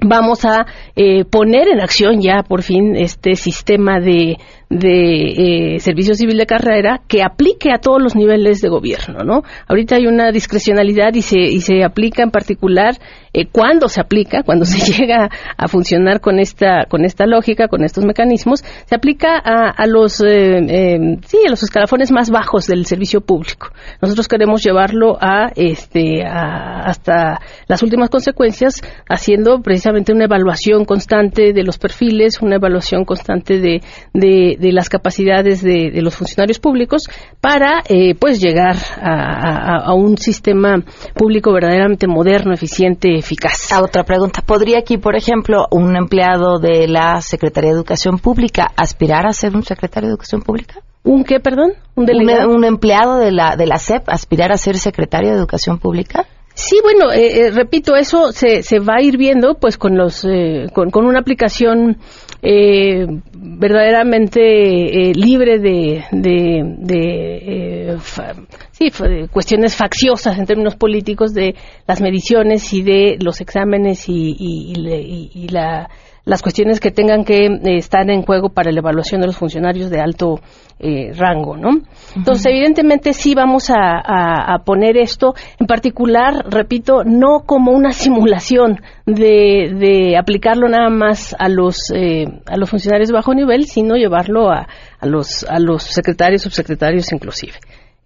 [0.00, 4.36] vamos a eh, poner en acción ya por fin este sistema de,
[4.68, 9.42] de eh, servicio civil de carrera que aplique a todos los niveles de gobierno, ¿no?
[9.68, 12.96] Ahorita hay una discrecionalidad y se, y se aplica en particular
[13.32, 17.84] eh, cuando se aplica, cuando se llega a funcionar con esta, con esta lógica, con
[17.84, 22.66] estos mecanismos, se aplica a, a los, eh, eh, sí, a los escalafones más bajos
[22.66, 23.68] del servicio público.
[24.00, 31.52] Nosotros queremos llevarlo a, este, a, hasta las últimas consecuencias, haciendo precisamente una evaluación constante
[31.52, 33.80] de los perfiles, una evaluación constante de,
[34.12, 37.08] de, de las capacidades de, de, los funcionarios públicos
[37.40, 40.82] para, eh, pues, llegar a, a, a un sistema
[41.14, 43.72] público verdaderamente moderno, eficiente, eficaz.
[43.72, 48.68] A otra pregunta, ¿podría aquí, por ejemplo, un empleado de la Secretaría de Educación Pública
[48.76, 50.80] aspirar a ser un secretario de Educación Pública?
[51.02, 51.74] ¿Un qué, perdón?
[51.94, 52.48] ¿Un delegado?
[52.48, 56.26] ¿Un, un empleado de la, de la SEP aspirar a ser secretario de Educación Pública?
[56.58, 60.24] Sí, bueno, eh, eh, repito, eso se, se va a ir viendo pues con los
[60.24, 61.98] eh, con, con, una aplicación
[62.40, 68.32] eh, verdaderamente libre de, de, de fa,
[68.70, 68.90] sí,
[69.30, 75.30] cuestiones facciosas en términos políticos de las mediciones y de los exámenes y, y, y,
[75.34, 75.90] y la
[76.26, 79.90] las cuestiones que tengan que eh, estar en juego para la evaluación de los funcionarios
[79.90, 80.40] de alto
[80.80, 81.70] eh, rango, ¿no?
[82.16, 82.52] Entonces, uh -huh.
[82.52, 88.80] evidentemente sí vamos a, a, a, poner esto, en particular, repito, no como una simulación
[89.06, 93.94] de, de aplicarlo nada más a los eh, a los funcionarios de bajo nivel, sino
[93.94, 94.66] llevarlo a,
[94.98, 97.54] a los a los secretarios, subsecretarios, inclusive,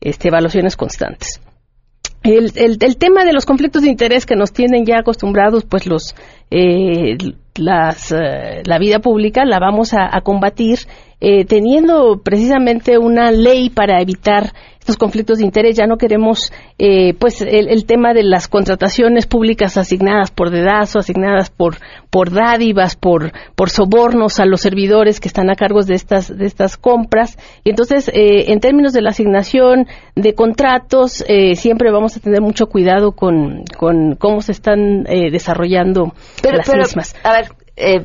[0.01, 1.41] este, evaluaciones constantes.
[2.23, 5.87] El, el, el, tema de los conflictos de interés que nos tienen ya acostumbrados, pues
[5.87, 6.15] los
[6.51, 7.17] eh,
[7.61, 10.79] las, eh, la vida pública la vamos a, a combatir
[11.21, 15.77] eh, teniendo precisamente una ley para evitar estos conflictos de interés.
[15.77, 20.99] Ya no queremos, eh, pues, el, el, tema de las contrataciones públicas asignadas por dedazo,
[20.99, 21.77] asignadas por,
[22.11, 26.47] por dádivas, por, por sobornos a los servidores que están a cargo de estas, de
[26.47, 27.39] estas compras.
[27.63, 32.41] Y entonces, eh, en términos de la asignación de contratos, eh, siempre vamos a tener
[32.41, 36.13] mucho cuidado con, con cómo se están eh, desarrollando
[36.43, 37.15] pero, las pero, mismas.
[37.23, 38.05] A ver, eh,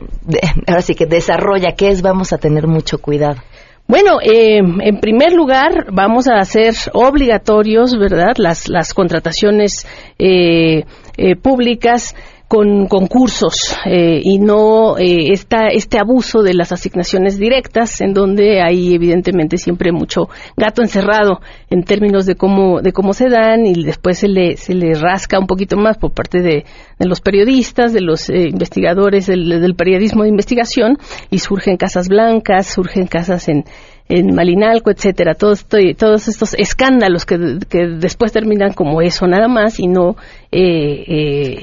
[0.67, 2.01] ahora sí que desarrolla, ¿qué es?
[2.01, 3.41] Vamos a tener mucho cuidado.
[3.87, 9.85] Bueno, eh, en primer lugar, vamos a hacer obligatorios, ¿verdad?, las, las contrataciones
[10.17, 10.85] eh,
[11.17, 12.15] eh, públicas
[12.55, 18.93] con concursos eh, y no eh, este abuso de las asignaciones directas en donde hay
[18.93, 24.19] evidentemente siempre mucho gato encerrado en términos de cómo de cómo se dan y después
[24.19, 26.63] se le se le rasca un poquito más por parte de,
[26.97, 30.97] de los periodistas de los eh, investigadores del, del periodismo de investigación
[31.29, 33.65] y surgen casas blancas surgen casas en
[34.07, 39.47] en Malinalco, etcétera, todo esto, todos estos escándalos que, que, después terminan como eso nada
[39.47, 40.15] más y no
[40.51, 41.03] eh,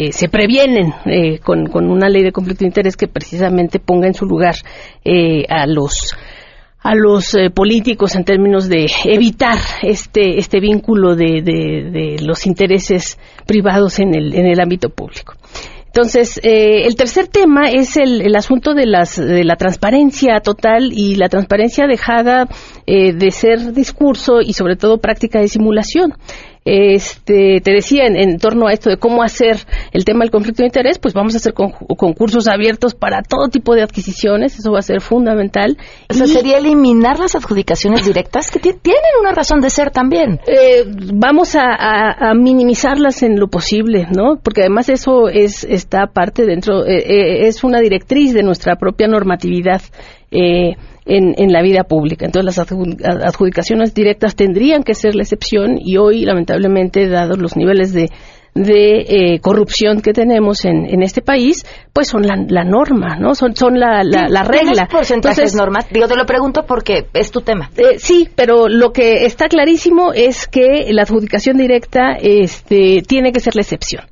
[0.08, 4.08] eh, se previenen eh, con, con, una ley de conflicto de interés que precisamente ponga
[4.08, 4.56] en su lugar
[5.04, 6.16] eh, a los
[6.84, 12.44] a los eh, políticos en términos de evitar este este vínculo de, de, de los
[12.44, 15.34] intereses privados en el en el ámbito público.
[15.94, 20.90] Entonces, eh, el tercer tema es el, el asunto de, las, de, la transparencia total
[20.90, 22.48] y la transparencia dejada
[22.86, 26.14] eh, de ser discurso y sobre todo práctica de simulación.
[26.64, 29.56] Este, te decía en, en, torno a esto de cómo hacer
[29.92, 33.48] el tema del conflicto de interés, pues vamos a hacer con, concursos abiertos para todo
[33.48, 35.76] tipo de adquisiciones, eso va a ser fundamental.
[36.08, 40.40] O sea, sería eliminar las adjudicaciones directas que tienen una razón de ser también.
[40.46, 44.38] Eh, vamos a, a, a, minimizarlas en lo posible, ¿no?
[44.42, 49.08] Porque además eso es está parte dentro, eh, eh, es una directriz de nuestra propia
[49.08, 49.82] normatividad.
[50.30, 52.26] Eh, en, en, la vida pública.
[52.26, 57.92] Entonces, las adjudicaciones directas tendrían que ser la excepción y hoy, lamentablemente, dados los niveles
[57.92, 58.10] de,
[58.54, 63.34] de eh, corrupción que tenemos en, en, este país, pues son la, la norma, ¿no?
[63.34, 64.86] Son, son la, la, la regla.
[64.90, 65.88] porcentajes Entonces, normas?
[65.88, 67.70] Te lo pregunto porque es tu tema.
[67.76, 73.40] Eh, sí, pero lo que está clarísimo es que la adjudicación directa este, tiene que
[73.40, 74.04] ser la excepción.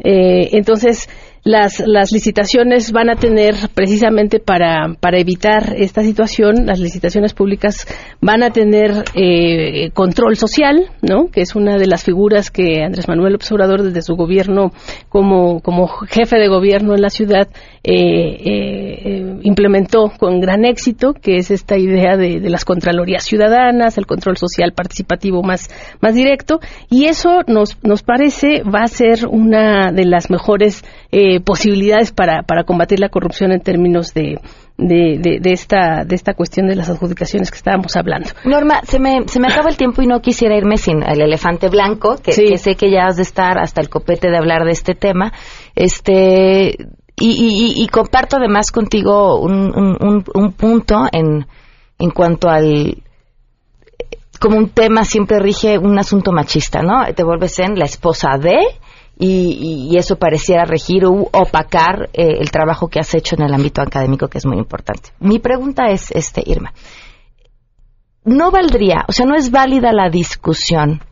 [0.00, 1.08] Eh, entonces,
[1.44, 7.86] las, las licitaciones van a tener precisamente para, para evitar esta situación, las licitaciones públicas
[8.20, 11.28] van a tener eh, control social, ¿no?
[11.30, 14.72] que es una de las figuras que Andrés Manuel Observador desde su gobierno
[15.08, 17.48] como, como jefe de gobierno en la ciudad
[17.84, 23.96] eh, eh, implementó con gran éxito, que es esta idea de, de, las contralorías ciudadanas,
[23.96, 25.70] el control social participativo más,
[26.00, 31.27] más directo, y eso nos, nos parece va a ser una de las mejores eh,
[31.44, 34.40] posibilidades para, para combatir la corrupción en términos de,
[34.76, 38.30] de, de, de, esta, de esta cuestión de las adjudicaciones que estábamos hablando.
[38.44, 41.68] Norma, se me, se me acaba el tiempo y no quisiera irme sin el elefante
[41.68, 42.44] blanco, que, sí.
[42.46, 45.32] que sé que ya has de estar hasta el copete de hablar de este tema.
[45.74, 46.76] Este,
[47.16, 51.46] y, y, y comparto además contigo un, un, un, un punto en,
[51.98, 53.02] en cuanto al
[54.38, 57.12] como un tema siempre rige un asunto machista, ¿no?
[57.12, 58.58] Te vuelves en la esposa de
[59.20, 63.82] y, eso pareciera regir o opacar eh, el trabajo que has hecho en el ámbito
[63.82, 65.10] académico, que es muy importante.
[65.18, 66.72] Mi pregunta es, este, Irma,
[68.24, 71.02] no valdría, o sea, no es válida la discusión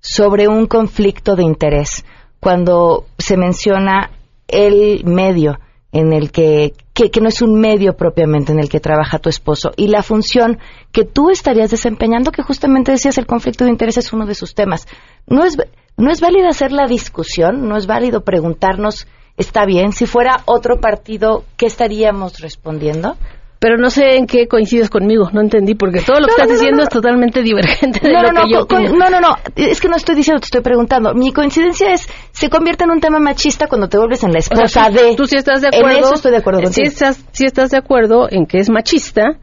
[0.00, 2.04] sobre un conflicto de interés
[2.40, 4.10] cuando se menciona
[4.46, 5.58] el medio
[5.90, 9.70] en el que, que, no es un medio propiamente en el que trabaja tu esposo
[9.76, 10.58] y la función
[10.92, 14.54] que tú estarías desempeñando, que justamente decías el conflicto de interés es uno de sus
[14.54, 14.86] temas.
[15.26, 15.56] No es,
[15.98, 20.80] no es válido hacer la discusión, no es válido preguntarnos, está bien, si fuera otro
[20.80, 23.16] partido, ¿qué estaríamos respondiendo?
[23.60, 26.84] pero no sé en qué coincides conmigo, no entendí, porque todo lo que estás diciendo
[26.84, 30.40] es totalmente divergente de lo que yo No, no, no, es que no estoy diciendo,
[30.40, 31.12] te estoy preguntando.
[31.14, 34.90] Mi coincidencia es, se convierte en un tema machista cuando te vuelves en la esposa
[34.90, 35.16] de...
[35.16, 35.90] Tú sí estás de acuerdo.
[35.90, 36.86] En eso estoy de acuerdo contigo.
[36.86, 39.38] Si estás, si estás de acuerdo en que es machista,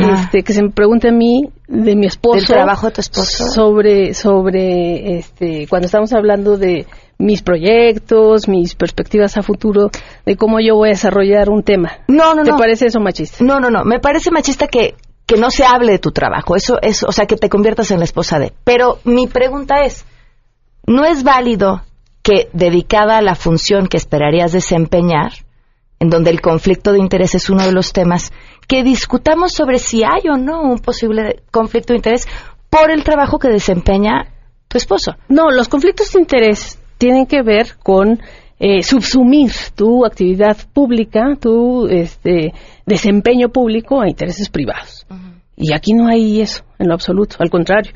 [0.00, 2.38] este, que se me pregunte a mí de mi esposo.
[2.38, 3.48] ¿El trabajo de tu esposo?
[3.48, 6.86] Sobre, sobre, este, cuando estamos hablando de
[7.18, 9.90] mis proyectos, mis perspectivas a futuro,
[10.26, 11.92] de cómo yo voy a desarrollar un tema.
[12.08, 13.44] No, no, ¿Te parece eso machista?
[13.44, 13.84] No, no, no.
[13.84, 14.94] Me parece machista que,
[15.26, 16.56] que no se hable de tu trabajo.
[16.56, 18.52] Eso, es, o sea, que te conviertas en la esposa de.
[18.64, 20.04] Pero mi pregunta es,
[20.86, 21.82] ¿no es válido
[22.22, 25.32] que dedicada a la función que esperarías desempeñar,
[26.02, 28.32] en donde el conflicto de interés es uno de los temas,
[28.66, 32.26] que discutamos sobre si hay o no un posible conflicto de interés
[32.68, 34.26] por el trabajo que desempeña
[34.66, 35.12] tu esposo?
[35.28, 38.20] No, los conflictos de interés tienen que ver con
[38.58, 42.52] eh, subsumir tu actividad pública, tu este,
[42.84, 45.06] desempeño público a intereses privados.
[45.56, 47.36] Y aquí no hay eso, en lo absoluto.
[47.38, 47.92] Al contrario,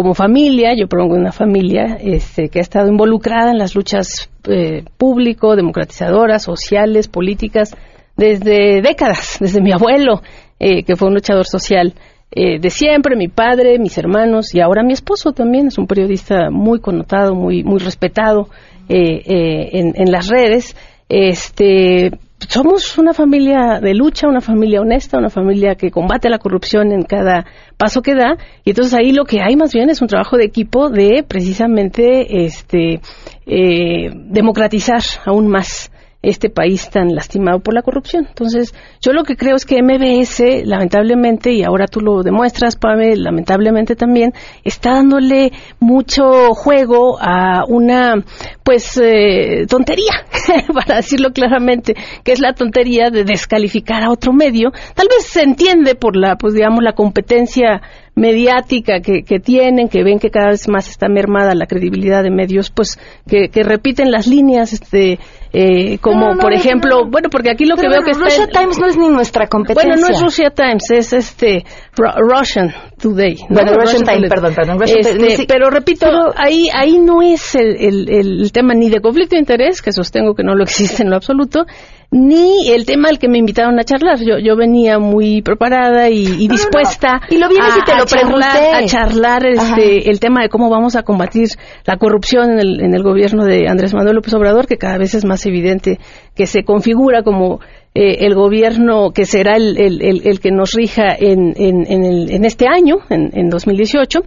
[0.00, 4.82] como familia, yo propongo una familia este, que ha estado involucrada en las luchas eh,
[4.96, 7.76] público, democratizadoras, sociales, políticas,
[8.16, 10.22] desde décadas, desde mi abuelo,
[10.58, 11.92] eh, que fue un luchador social
[12.30, 16.48] eh, de siempre, mi padre, mis hermanos y ahora mi esposo también es un periodista
[16.50, 18.48] muy connotado, muy muy respetado
[18.88, 20.74] eh, en, en, las redes.
[21.10, 22.10] Este,
[22.48, 27.02] somos una familia de lucha, una familia honesta, una familia que combate la corrupción en
[27.02, 28.36] cada paso que da.
[28.64, 32.44] Y entonces ahí lo que hay más bien es un trabajo de equipo de precisamente
[32.44, 33.00] este
[33.46, 35.90] democratizar aún más
[36.22, 38.26] este país tan lastimado por la corrupción.
[38.28, 43.16] Entonces, yo lo que creo es que MBS, lamentablemente, y ahora tú lo demuestras, Pame,
[43.16, 48.22] lamentablemente también, está dándole mucho juego a una,
[48.62, 50.26] pues, eh, tontería,
[50.74, 54.72] para decirlo claramente, que es la tontería de descalificar a otro medio.
[54.94, 57.80] Tal vez se entiende por la, pues, digamos, la competencia
[58.14, 62.30] mediática que, que, tienen, que ven que cada vez más está mermada la credibilidad de
[62.30, 62.98] medios, pues
[63.28, 65.18] que, que repiten las líneas, este,
[65.52, 68.96] eh, como por ejemplo, bueno, porque aquí lo que veo que Russia Times no es
[68.96, 69.90] ni nuestra competencia.
[69.90, 73.36] Bueno, no es Russia Times, es este Russian Today.
[73.48, 74.82] Bueno, Russian, Times, perdón, perdón.
[74.84, 76.06] Este, pero repito,
[76.36, 80.34] ahí ahí no es el, el, el tema ni de conflicto de interés, que sostengo
[80.34, 81.64] que no lo existe en lo absoluto,
[82.10, 84.18] ni el tema al que me invitaron a charlar.
[84.18, 88.86] Yo, yo venía muy preparada y, dispuesta y lo vienes y te lo charlar, a
[88.86, 91.48] charlar este, el tema de cómo vamos a combatir
[91.84, 95.14] la corrupción en el, en el gobierno de Andrés Manuel López Obrador, que cada vez
[95.14, 95.98] es más evidente
[96.34, 97.60] que se configura como
[97.94, 102.30] eh, el gobierno que será el, el, el, que nos rija en, en, en, el,
[102.30, 104.20] en este año, en, en 2018.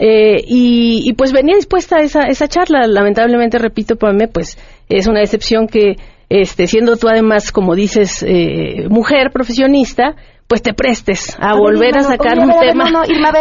[0.00, 2.86] Eh, y, y, pues venía dispuesta a esa, esa charla.
[2.86, 4.58] Lamentablemente, repito, para mí, pues
[4.88, 5.96] es una decepción que
[6.28, 10.14] este, siendo tú además, como dices, eh, mujer profesionista,
[10.48, 12.90] pues te prestes a, volver a sacar un tema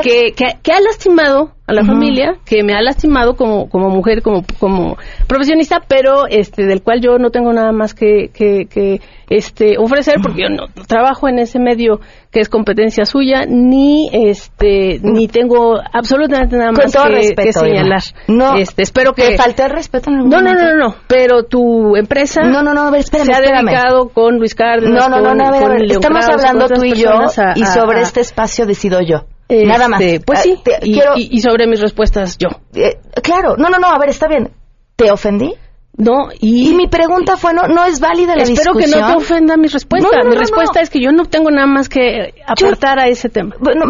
[0.04, 4.42] que, que, ha lastimado a la familia, que me ha lastimado como, como mujer, como,
[4.58, 4.98] como
[5.28, 10.44] profesionista, pero este, del cual yo no tengo nada más que, que, este, ofrecer, porque
[10.44, 12.00] yo no trabajo en ese medio
[12.32, 18.02] que es competencia suya, ni este, ni tengo absolutamente nada más que, señalar.
[18.30, 19.32] No, este, espero que.
[19.32, 22.96] ¿Te falté el respeto en no, no, no, no, pero tu empresa no, no, no,
[22.96, 25.10] espérame, se ha dedicado con Luis Cárdenas.
[25.10, 27.12] No, no, no, no, estamos hablando tú y yo,
[27.56, 29.26] y sobre este espacio decido yo.
[29.50, 30.02] Nada más.
[30.02, 32.50] Este, pues sí, ah, y, sobre mis respuestas yo.
[32.74, 34.52] Eh, claro, no, no, no, a ver, está bien.
[34.96, 35.54] ¿Te ofendí?
[35.98, 39.58] No, y, mi pregunta fue, no, no es válida la Espero que no te ofenda
[39.58, 40.24] mi respuesta.
[40.24, 43.56] mi respuesta es que yo no tengo nada más que aportar a ese tema.
[43.60, 43.86] Bueno,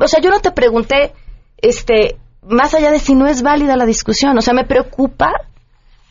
[0.00, 1.12] o sea, yo no te pregunté,
[1.56, 4.38] este, más allá de si no es válida la discusión.
[4.38, 5.32] O sea, me preocupa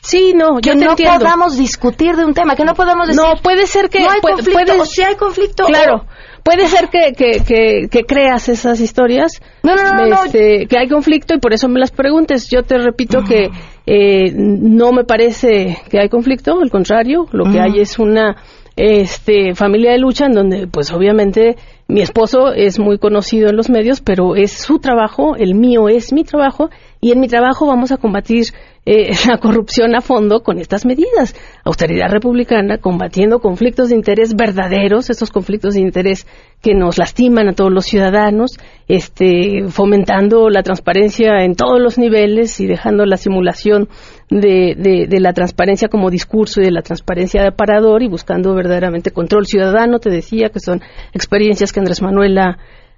[0.04, 3.22] Sí, no, yo que no podamos discutir de un tema, que no podamos decir.
[3.24, 4.02] No, puede ser que.
[4.02, 5.64] No hay conflicto, o si hay conflicto.
[5.66, 6.06] Claro,
[6.44, 9.42] puede ser que, que, que, creas esas historias.
[9.64, 12.50] No, no, no, este, Que hay conflicto y por eso me las preguntes.
[12.50, 13.50] Yo te repito que
[13.86, 18.36] eh, no me parece que hay conflicto, al contrario, lo que hay es una
[18.76, 21.56] este, familia de lucha en donde, pues obviamente,
[21.88, 26.12] mi esposo es muy conocido en los medios, pero es su trabajo, el mío es
[26.12, 28.46] mi trabajo, y en mi trabajo vamos a combatir
[28.86, 31.36] eh, la corrupción a fondo con estas medidas.
[31.64, 36.28] Austeridad republicana, combatiendo conflictos de interés verdaderos, esos conflictos de interés
[36.62, 38.58] que nos lastiman a todos los ciudadanos,
[38.88, 43.90] este, fomentando la transparencia en todos los niveles y dejando la simulación
[44.30, 49.12] de, de, la transparencia como discurso y de la transparencia de aparador y buscando verdaderamente
[49.12, 50.82] control ciudadano, te decía que son
[51.14, 52.38] experiencias que Andrés Manuel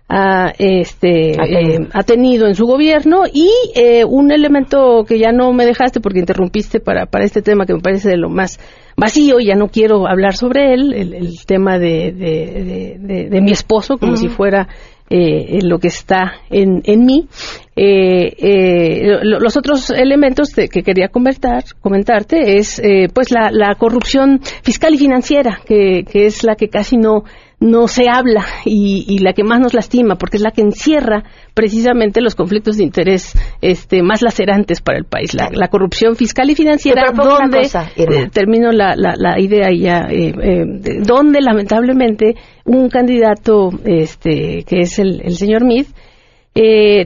[0.07, 5.51] ha, este, eh, ha tenido en su gobierno y eh, un elemento que ya no
[5.51, 8.59] me dejaste porque interrumpiste para, para este tema que me parece de lo más
[8.95, 14.15] vacío y ya no quiero hablar sobre él, el, tema de, de, mi esposo como
[14.15, 14.69] si fuera
[15.09, 17.27] eh, lo que está en, en mí.
[17.75, 22.81] los otros elementos que quería comentar, comentarte es
[23.13, 27.25] pues la, la, corrupción fiscal y financiera, que, que es la que casi no
[27.59, 32.21] no se habla y, la que más nos lastima porque es la que encierra precisamente
[32.21, 37.11] los conflictos de interés este, más lacerantes para el país, la, corrupción fiscal y financiera,
[37.11, 40.65] donde eh, termino la, la, idea ya, eh, eh,
[41.01, 42.35] donde lamentablemente
[42.65, 45.87] un candidato este, que es el, señor Meade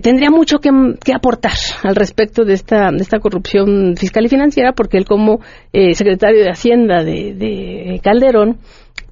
[0.01, 0.69] tendría mucho que,
[1.13, 5.39] aportar al respecto de esta, de esta corrupción fiscal y financiera, porque él como
[5.71, 8.57] secretario de Hacienda de Calderón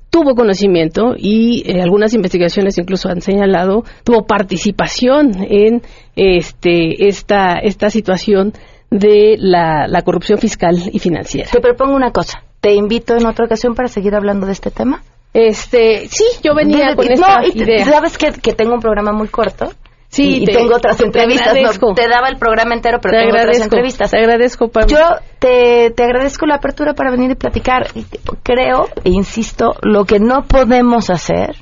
[0.09, 5.81] tuvo conocimiento y eh, algunas investigaciones incluso han señalado tuvo participación en
[6.15, 8.53] este esta esta situación
[8.89, 11.49] de la, la corrupción fiscal y financiera.
[11.51, 12.43] Te propongo una cosa.
[12.61, 15.03] Te invito en otra ocasión para seguir hablando de este tema.
[15.33, 17.85] Este, sí, yo venía con esta idea.
[17.85, 19.71] Sabes que, que tengo un programa muy corto
[20.17, 21.53] Sí, y, tengo otras entrevistas.
[21.53, 24.09] te daba el programa entero, pero tengo otras entrevistas.
[24.09, 24.87] Te agradezco, Pablo.
[24.89, 25.03] Yo
[25.37, 27.87] te, te agradezco la apertura para venir y platicar.
[28.41, 31.57] Creo, e insisto, lo que no podemos hacer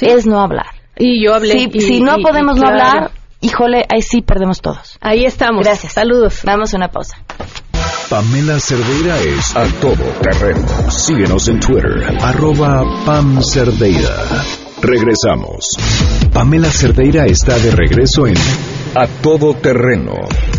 [0.00, 0.66] es no hablar.
[0.98, 1.52] Y yo hablé.
[1.52, 4.98] Si, si no podemos no hablar, híjole, ahí sí perdemos todos.
[5.00, 5.64] Ahí estamos.
[5.64, 5.92] Gracias.
[5.92, 6.40] Saludos.
[6.42, 7.16] Vamos a una pausa.
[8.08, 10.66] Pamela Cerdeira es a todo terreno.
[10.90, 14.16] Síguenos en Twitter, arroba Pam Cerdeira.
[14.82, 15.76] Regresamos.
[16.32, 18.34] Pamela Cerdeira está de regreso en
[18.94, 20.14] A Todo Terreno.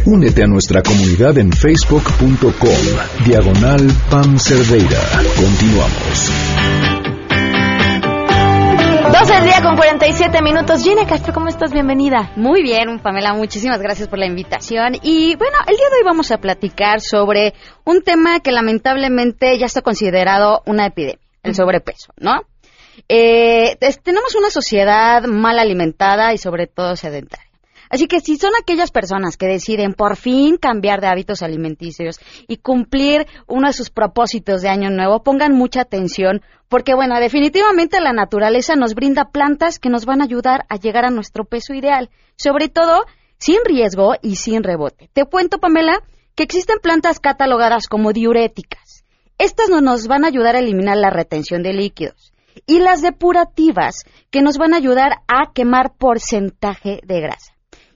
[0.05, 3.25] Únete a nuestra comunidad en facebook.com.
[3.25, 4.99] Diagonal Pam Cerdeira.
[5.35, 6.31] Continuamos.
[9.11, 10.83] 12 del día con 47 minutos.
[10.83, 11.73] Gina Castro, ¿cómo estás?
[11.73, 12.31] Bienvenida.
[12.35, 14.93] Muy bien, Pamela, muchísimas gracias por la invitación.
[15.01, 17.55] Y bueno, el día de hoy vamos a platicar sobre
[17.85, 22.41] un tema que lamentablemente ya está considerado una epidemia, el sobrepeso, ¿no?
[23.09, 27.51] Eh, tenemos una sociedad mal alimentada y sobre todo sedentaria.
[27.91, 32.55] Así que si son aquellas personas que deciden por fin cambiar de hábitos alimenticios y
[32.55, 38.13] cumplir uno de sus propósitos de año nuevo, pongan mucha atención porque, bueno, definitivamente la
[38.13, 42.09] naturaleza nos brinda plantas que nos van a ayudar a llegar a nuestro peso ideal,
[42.37, 43.03] sobre todo
[43.37, 45.09] sin riesgo y sin rebote.
[45.11, 46.01] Te cuento, Pamela,
[46.33, 49.03] que existen plantas catalogadas como diuréticas.
[49.37, 52.30] Estas no nos van a ayudar a eliminar la retención de líquidos
[52.65, 57.53] y las depurativas que nos van a ayudar a quemar porcentaje de grasa.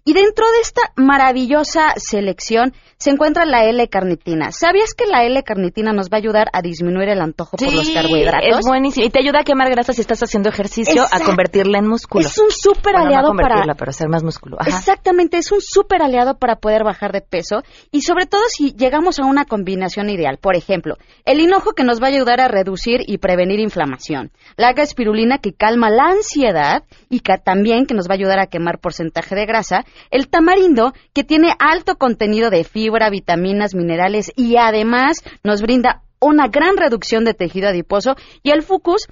[0.08, 4.52] Y dentro de esta maravillosa selección se encuentra la L-carnitina.
[4.52, 8.60] ¿Sabías que la L-carnitina nos va a ayudar a disminuir el antojo por los carbohidratos?
[8.60, 9.04] es buenísimo.
[9.04, 12.28] Y te ayuda a quemar grasa si estás haciendo ejercicio, a convertirla en músculo.
[12.28, 13.74] Es un súper aliado no para...
[13.74, 14.58] pero hacer más músculo.
[14.64, 19.18] Exactamente, es un súper aliado para poder bajar de peso y sobre todo si llegamos
[19.18, 20.38] a una combinación ideal.
[20.38, 24.32] Por ejemplo, el hinojo que nos va a ayudar a reducir y prevenir inflamación.
[24.56, 28.46] La espirulina que calma la ansiedad y que también que nos va a ayudar a
[28.46, 34.58] quemar porcentaje de grasa el tamarindo, que tiene alto contenido de fibra, vitaminas, minerales y
[34.58, 39.08] además nos brinda una gran reducción de tejido adiposo, y el fucus,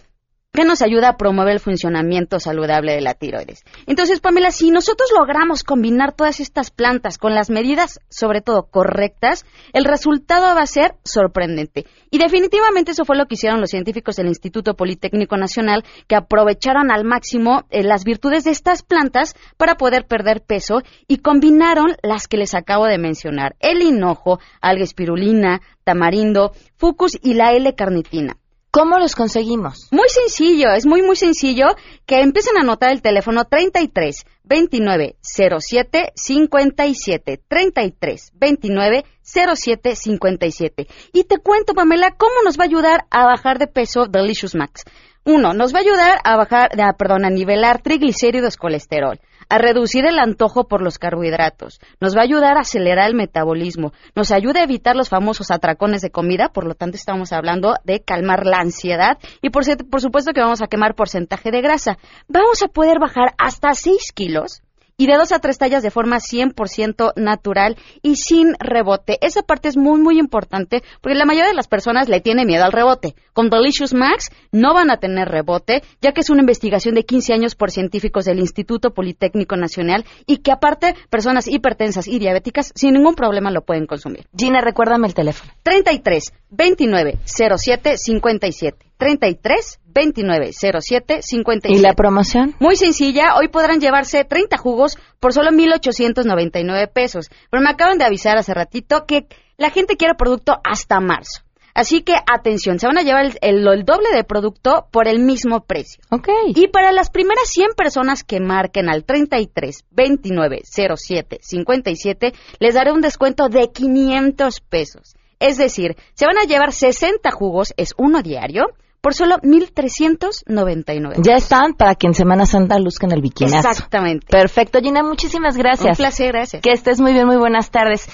[0.53, 3.63] que nos ayuda a promover el funcionamiento saludable de la tiroides.
[3.87, 9.47] Entonces, Pamela, si nosotros logramos combinar todas estas plantas con las medidas, sobre todo correctas,
[9.73, 11.87] el resultado va a ser sorprendente.
[12.11, 16.91] Y definitivamente eso fue lo que hicieron los científicos del Instituto Politécnico Nacional, que aprovecharon
[16.91, 22.27] al máximo eh, las virtudes de estas plantas para poder perder peso y combinaron las
[22.27, 28.37] que les acabo de mencionar, el hinojo, alga espirulina, tamarindo, fucus y la L-carnitina.
[28.76, 29.88] ¿Cómo los conseguimos?
[29.91, 31.67] Muy sencillo, es muy muy sencillo
[32.07, 40.88] que empiecen a anotar el teléfono 33 29 07 57 33 29 07 57.
[41.13, 44.86] Y te cuento, Pamela, cómo nos va a ayudar a bajar de peso Delicious Max.
[45.24, 49.19] Uno, nos va a ayudar a bajar, perdón, a nivelar triglicéridos, colesterol.
[49.49, 53.93] A reducir el antojo por los carbohidratos, nos va a ayudar a acelerar el metabolismo,
[54.15, 58.01] nos ayuda a evitar los famosos atracones de comida, por lo tanto estamos hablando de
[58.01, 59.17] calmar la ansiedad.
[59.41, 61.97] Y por, por supuesto que vamos a quemar porcentaje de grasa.
[62.27, 64.62] Vamos a poder bajar hasta 6 kilos
[64.97, 69.17] y de dos a tres tallas de forma 100% natural y sin rebote.
[69.21, 72.63] Esa parte es muy, muy importante porque la mayoría de las personas le tiene miedo
[72.63, 73.15] al rebote.
[73.33, 77.33] Con Delicious Max no van a tener rebote, ya que es una investigación de 15
[77.33, 82.93] años por científicos del Instituto Politécnico Nacional y que aparte personas hipertensas y diabéticas sin
[82.93, 84.27] ningún problema lo pueden consumir.
[84.37, 85.51] Gina, recuérdame el teléfono.
[85.63, 88.92] 33 29 07 57.
[89.03, 91.77] 33 29 07 57.
[91.77, 92.55] ¿Y la promoción?
[92.61, 97.29] Muy sencilla, hoy podrán llevarse 30 jugos por solo 1.899 pesos.
[97.51, 99.27] Pero me acaban de avisar hace ratito que
[99.57, 101.41] la gente quiere producto hasta marzo.
[101.73, 105.65] Así que atención, se van a llevar el, el, doble de producto por el mismo
[105.65, 106.01] precio.
[106.09, 106.29] Ok.
[106.55, 112.93] Y para las primeras 100 personas que marquen al 33 29 07 57, les daré
[112.93, 115.15] un descuento de 500 pesos.
[115.39, 118.67] Es decir, se van a llevar 60 jugos, es uno diario,
[119.03, 121.15] por solo 1.399.
[121.21, 123.69] Ya están para que en Semana Santa luzcan el bikinazo.
[123.69, 124.25] Exactamente.
[124.27, 125.99] Perfecto, Gina, muchísimas gracias.
[125.99, 126.61] Un placer, gracias.
[126.61, 128.09] Que estés muy bien, muy buenas tardes.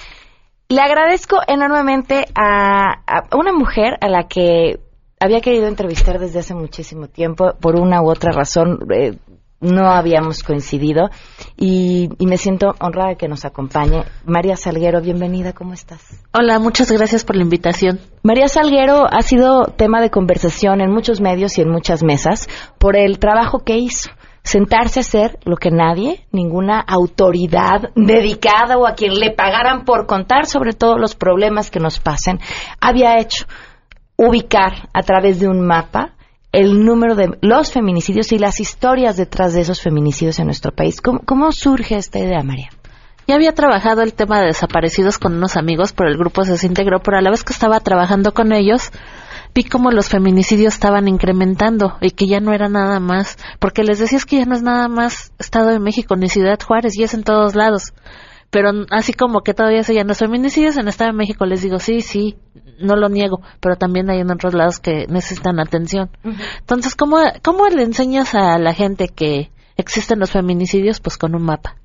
[0.67, 4.79] Le agradezco enormemente a, a una mujer a la que
[5.19, 8.79] había querido entrevistar desde hace muchísimo tiempo, por una u otra razón.
[8.91, 9.19] Eh,
[9.61, 11.09] no habíamos coincidido
[11.57, 14.03] y, y, me siento honrada de que nos acompañe.
[14.25, 16.01] María Salguero, bienvenida, ¿cómo estás?
[16.33, 17.99] Hola, muchas gracias por la invitación.
[18.23, 22.47] María Salguero ha sido tema de conversación en muchos medios y en muchas mesas
[22.77, 24.09] por el trabajo que hizo.
[24.41, 30.07] Sentarse a hacer lo que nadie, ninguna autoridad dedicada o a quien le pagaran por
[30.07, 32.39] contar sobre todos los problemas que nos pasen,
[32.79, 33.45] había hecho.
[34.15, 36.15] Ubicar a través de un mapa
[36.51, 41.01] el número de los feminicidios y las historias detrás de esos feminicidios en nuestro país.
[41.01, 42.69] ¿Cómo, cómo surge esta idea, María?
[43.27, 46.99] Ya había trabajado el tema de desaparecidos con unos amigos, pero el grupo se desintegró,
[47.01, 48.91] pero a la vez que estaba trabajando con ellos,
[49.53, 53.99] vi cómo los feminicidios estaban incrementando y que ya no era nada más, porque les
[53.99, 57.03] decía es que ya no es nada más Estado de México ni Ciudad Juárez, y
[57.03, 57.93] es en todos lados.
[58.49, 62.01] Pero así como que todavía se los feminicidios en Estado de México, les digo, sí,
[62.01, 62.37] sí,
[62.79, 66.09] no lo niego, pero también hay en otros lados que necesitan atención.
[66.23, 66.43] Uh -huh.
[66.59, 70.99] Entonces, ¿cómo, ¿cómo le enseñas a la gente que existen los feminicidios?
[70.99, 71.75] Pues con un mapa.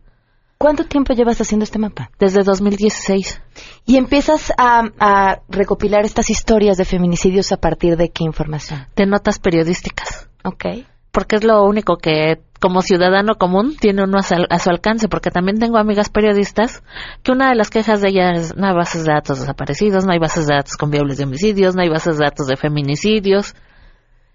[0.57, 2.11] ¿Cuánto tiempo llevas haciendo este mapa?
[2.19, 3.43] Desde 2016.
[3.85, 8.87] ¿Y empiezas a, a, recopilar estas historias de feminicidios a partir de qué información?
[8.97, 10.31] De notas periodísticas.
[10.43, 10.65] Ok.
[11.11, 15.07] Porque es lo único que como ciudadano común tiene uno a su, a su, alcance,
[15.07, 16.83] porque también tengo amigas periodistas
[17.23, 20.12] que una de las quejas de ellas es no hay bases de datos desaparecidos, no
[20.12, 23.55] hay bases de datos con viables de homicidios, no hay bases de datos de feminicidios.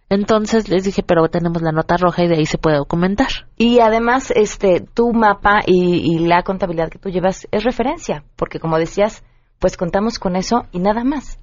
[0.09, 3.29] Entonces les dije, pero tenemos la nota roja y de ahí se puede documentar.
[3.57, 8.59] Y además, este, tu mapa y, y la contabilidad que tú llevas es referencia, porque
[8.59, 9.23] como decías,
[9.57, 11.39] pues contamos con eso y nada más.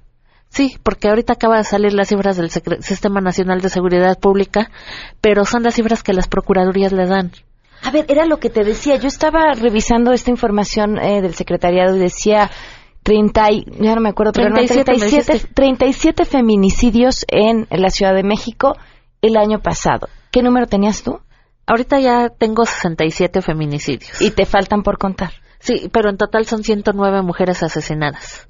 [0.49, 4.71] Sí, porque ahorita acaba de salir las cifras del Sistema Nacional de Seguridad Pública,
[5.21, 7.31] pero son las cifras que las procuradurías le dan.
[7.83, 8.95] A ver, era lo que te decía.
[8.95, 12.49] Yo estaba revisando esta información eh, del secretariado y decía
[13.03, 18.13] 30, y, ya no me acuerdo, 37, pero no, 37, 37 feminicidios en la Ciudad
[18.13, 18.75] de México
[19.21, 20.09] el año pasado.
[20.31, 21.19] ¿Qué número tenías tú?
[21.65, 24.21] Ahorita ya tengo 67 feminicidios.
[24.21, 25.31] ¿Y te faltan por contar?
[25.59, 28.47] Sí, pero en total son 109 mujeres asesinadas.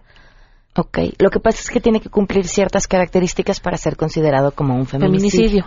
[0.77, 4.75] Ok, lo que pasa es que tiene que cumplir ciertas características para ser considerado como
[4.75, 5.49] un feminicidio.
[5.49, 5.65] feminicidio.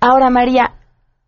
[0.00, 0.76] Ahora, María,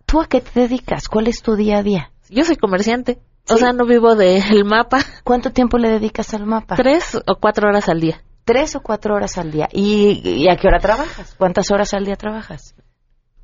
[0.06, 1.08] ¿tú a qué te dedicas?
[1.08, 2.10] ¿Cuál es tu día a día?
[2.30, 3.18] Yo soy comerciante.
[3.44, 3.54] ¿Sí?
[3.54, 4.98] O sea, no vivo del mapa.
[5.24, 6.76] ¿Cuánto tiempo le dedicas al mapa?
[6.76, 8.22] Tres o cuatro horas al día.
[8.44, 9.68] Tres o cuatro horas al día.
[9.72, 11.34] ¿Y, y a qué hora trabajas?
[11.36, 12.74] ¿Cuántas horas al día trabajas?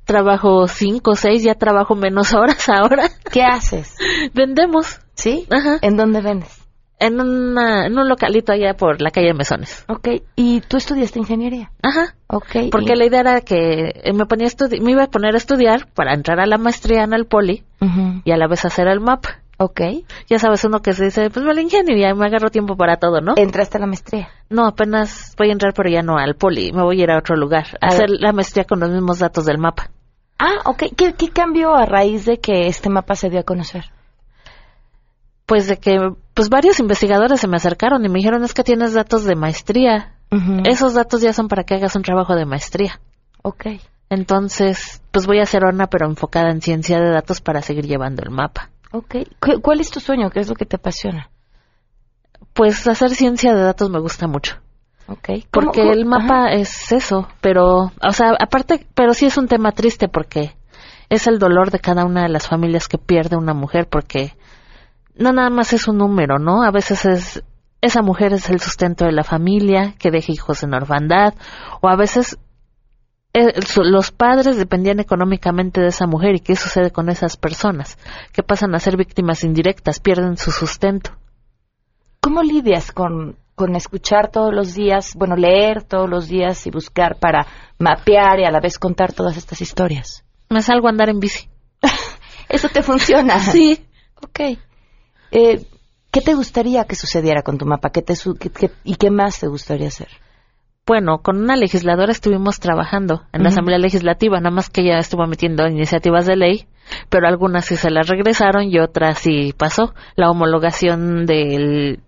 [0.05, 3.09] Trabajo cinco, seis, ya trabajo menos horas ahora.
[3.31, 3.95] ¿Qué haces?
[4.33, 4.99] Vendemos.
[5.15, 5.47] ¿Sí?
[5.51, 5.79] Ajá.
[5.81, 6.60] ¿En dónde vendes?
[7.01, 9.85] En, una, en un localito allá por la calle de Mesones.
[9.87, 11.71] Ok, ¿y tú estudiaste ingeniería?
[11.81, 12.15] Ajá.
[12.27, 12.69] Ok.
[12.71, 12.95] Porque y...
[12.95, 14.47] la idea era que me ponía
[14.81, 17.85] me iba a poner a estudiar para entrar a la maestría en el poli uh
[17.85, 18.21] -huh.
[18.23, 19.41] y a la vez hacer el mapa.
[19.57, 19.81] Ok.
[20.29, 23.19] Ya sabes, uno que se dice, pues me la ingeniería, me agarro tiempo para todo,
[23.19, 23.33] ¿no?
[23.35, 24.29] ¿Entraste a la maestría?
[24.49, 27.17] No, apenas voy a entrar, pero ya no al poli, me voy a ir a
[27.17, 28.21] otro lugar, a, a hacer ver.
[28.21, 29.89] la maestría con los mismos datos del mapa.
[30.37, 30.83] Ah, ok.
[30.95, 33.85] ¿Qué, ¿Qué cambió a raíz de que este mapa se dio a conocer?
[35.51, 35.99] pues de que
[36.33, 40.15] pues varios investigadores se me acercaron y me dijeron es que tienes datos de maestría.
[40.31, 40.67] Uh -huh.
[40.67, 42.99] Esos datos ya son para que hagas un trabajo de maestría.
[43.43, 43.65] Ok.
[44.09, 48.21] Entonces, pues voy a hacer una pero enfocada en ciencia de datos para seguir llevando
[48.23, 48.69] el mapa.
[48.91, 49.15] Ok.
[49.61, 50.29] ¿Cuál es tu sueño?
[50.29, 51.29] ¿Qué es lo que te apasiona?
[52.53, 54.57] Pues hacer ciencia de datos me gusta mucho.
[55.07, 55.45] Okay.
[55.51, 55.93] Porque ¿Cómo?
[55.93, 56.53] el mapa Ajá.
[56.53, 60.55] es eso, pero, o sea, aparte, pero sí es un tema triste porque
[61.09, 64.35] es el dolor de cada una de las familias que pierde una mujer, porque
[65.15, 66.63] no nada más es un número, ¿no?
[66.63, 67.43] A veces es
[67.81, 71.33] esa mujer es el sustento de la familia, que deja hijos en orfandad,
[71.81, 72.37] o a veces
[73.33, 77.97] eh, los padres dependían económicamente de esa mujer y qué sucede con esas personas,
[78.33, 81.11] que pasan a ser víctimas indirectas, pierden su sustento.
[82.19, 87.17] ¿Cómo lidias con, con escuchar todos los días, bueno, leer todos los días y buscar
[87.19, 87.47] para
[87.79, 90.23] mapear y a la vez contar todas estas historias?
[90.49, 91.49] Me salgo a andar en bici.
[92.49, 93.39] ¿Eso te funciona?
[93.39, 93.83] Sí.
[94.23, 94.59] Ok.
[95.31, 95.65] Eh,
[96.11, 97.89] ¿Qué te gustaría que sucediera con tu mapa?
[97.89, 98.13] ¿Qué te
[98.83, 100.09] ¿Y qué más te gustaría hacer?
[100.85, 105.25] Bueno, con una legisladora estuvimos trabajando en la Asamblea Legislativa, nada más que ella estuvo
[105.27, 106.67] metiendo iniciativas de ley,
[107.07, 109.93] pero algunas sí se las regresaron y otras sí pasó.
[110.15, 111.99] La homologación de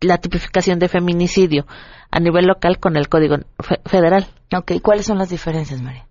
[0.00, 1.66] la tipificación de feminicidio
[2.10, 3.38] a nivel local con el Código
[3.86, 4.26] Federal.
[4.54, 6.05] Ok, ¿cuáles son las diferencias, María?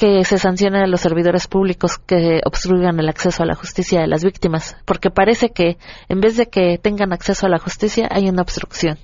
[0.00, 4.06] Que se sancionen a los servidores públicos que obstruyan el acceso a la justicia de
[4.06, 5.76] las víctimas, porque parece que
[6.08, 8.96] en vez de que tengan acceso a la justicia hay una obstrucción.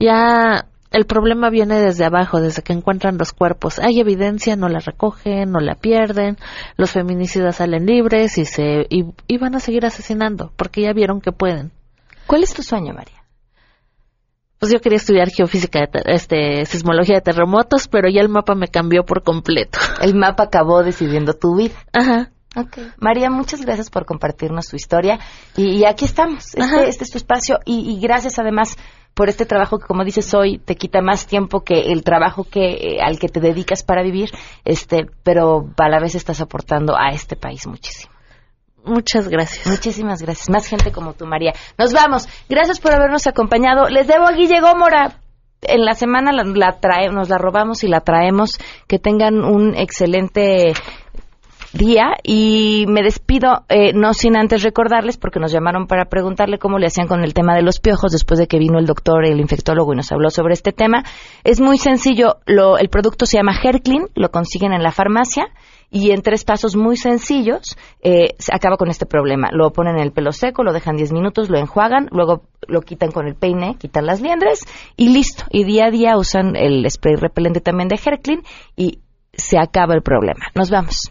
[0.00, 3.78] Ya el problema viene desde abajo, desde que encuentran los cuerpos.
[3.78, 6.38] Hay evidencia, no la recogen, no la pierden,
[6.78, 11.20] los feminicidas salen libres y se y, y van a seguir asesinando, porque ya vieron
[11.20, 11.70] que pueden.
[12.26, 13.15] ¿Cuál es tu sueño, María?
[14.58, 19.04] Pues yo quería estudiar geofísica, este, sismología de terremotos, pero ya el mapa me cambió
[19.04, 19.78] por completo.
[20.00, 21.74] El mapa acabó decidiendo tu vida.
[21.92, 22.30] Ajá.
[22.56, 22.88] Okay.
[22.98, 25.18] María, muchas gracias por compartirnos tu historia
[25.58, 26.54] y, aquí estamos.
[26.54, 28.78] Este, este, es tu espacio y, y, gracias además
[29.12, 32.72] por este trabajo que, como dices hoy, te quita más tiempo que el trabajo que
[32.74, 34.30] eh, al que te dedicas para vivir,
[34.64, 38.15] este, pero a la vez estás aportando a este país muchísimo.
[38.86, 39.66] Muchas gracias.
[39.66, 40.48] Muchísimas gracias.
[40.48, 41.52] Más gente como tú, María.
[41.76, 42.28] Nos vamos.
[42.48, 43.88] Gracias por habernos acompañado.
[43.88, 45.20] Les debo a Guille Gómora.
[45.62, 48.58] En la semana la, nos la robamos y la traemos.
[48.86, 50.72] Que tengan un excelente
[51.72, 56.78] día y me despido eh, no sin antes recordarles porque nos llamaron para preguntarle cómo
[56.78, 59.40] le hacían con el tema de los piojos después de que vino el doctor el
[59.40, 61.04] infectólogo y nos habló sobre este tema
[61.44, 65.48] es muy sencillo lo, el producto se llama Herclin lo consiguen en la farmacia
[65.90, 69.50] y en tres pasos muy sencillos eh, se acaba con este problema.
[69.52, 73.12] Lo ponen en el pelo seco, lo dejan 10 minutos, lo enjuagan, luego lo quitan
[73.12, 74.64] con el peine, quitan las liendres
[74.96, 75.44] y listo.
[75.50, 78.42] Y día a día usan el spray repelente también de Herclin
[78.74, 79.00] y
[79.32, 80.46] se acaba el problema.
[80.54, 81.10] Nos vamos.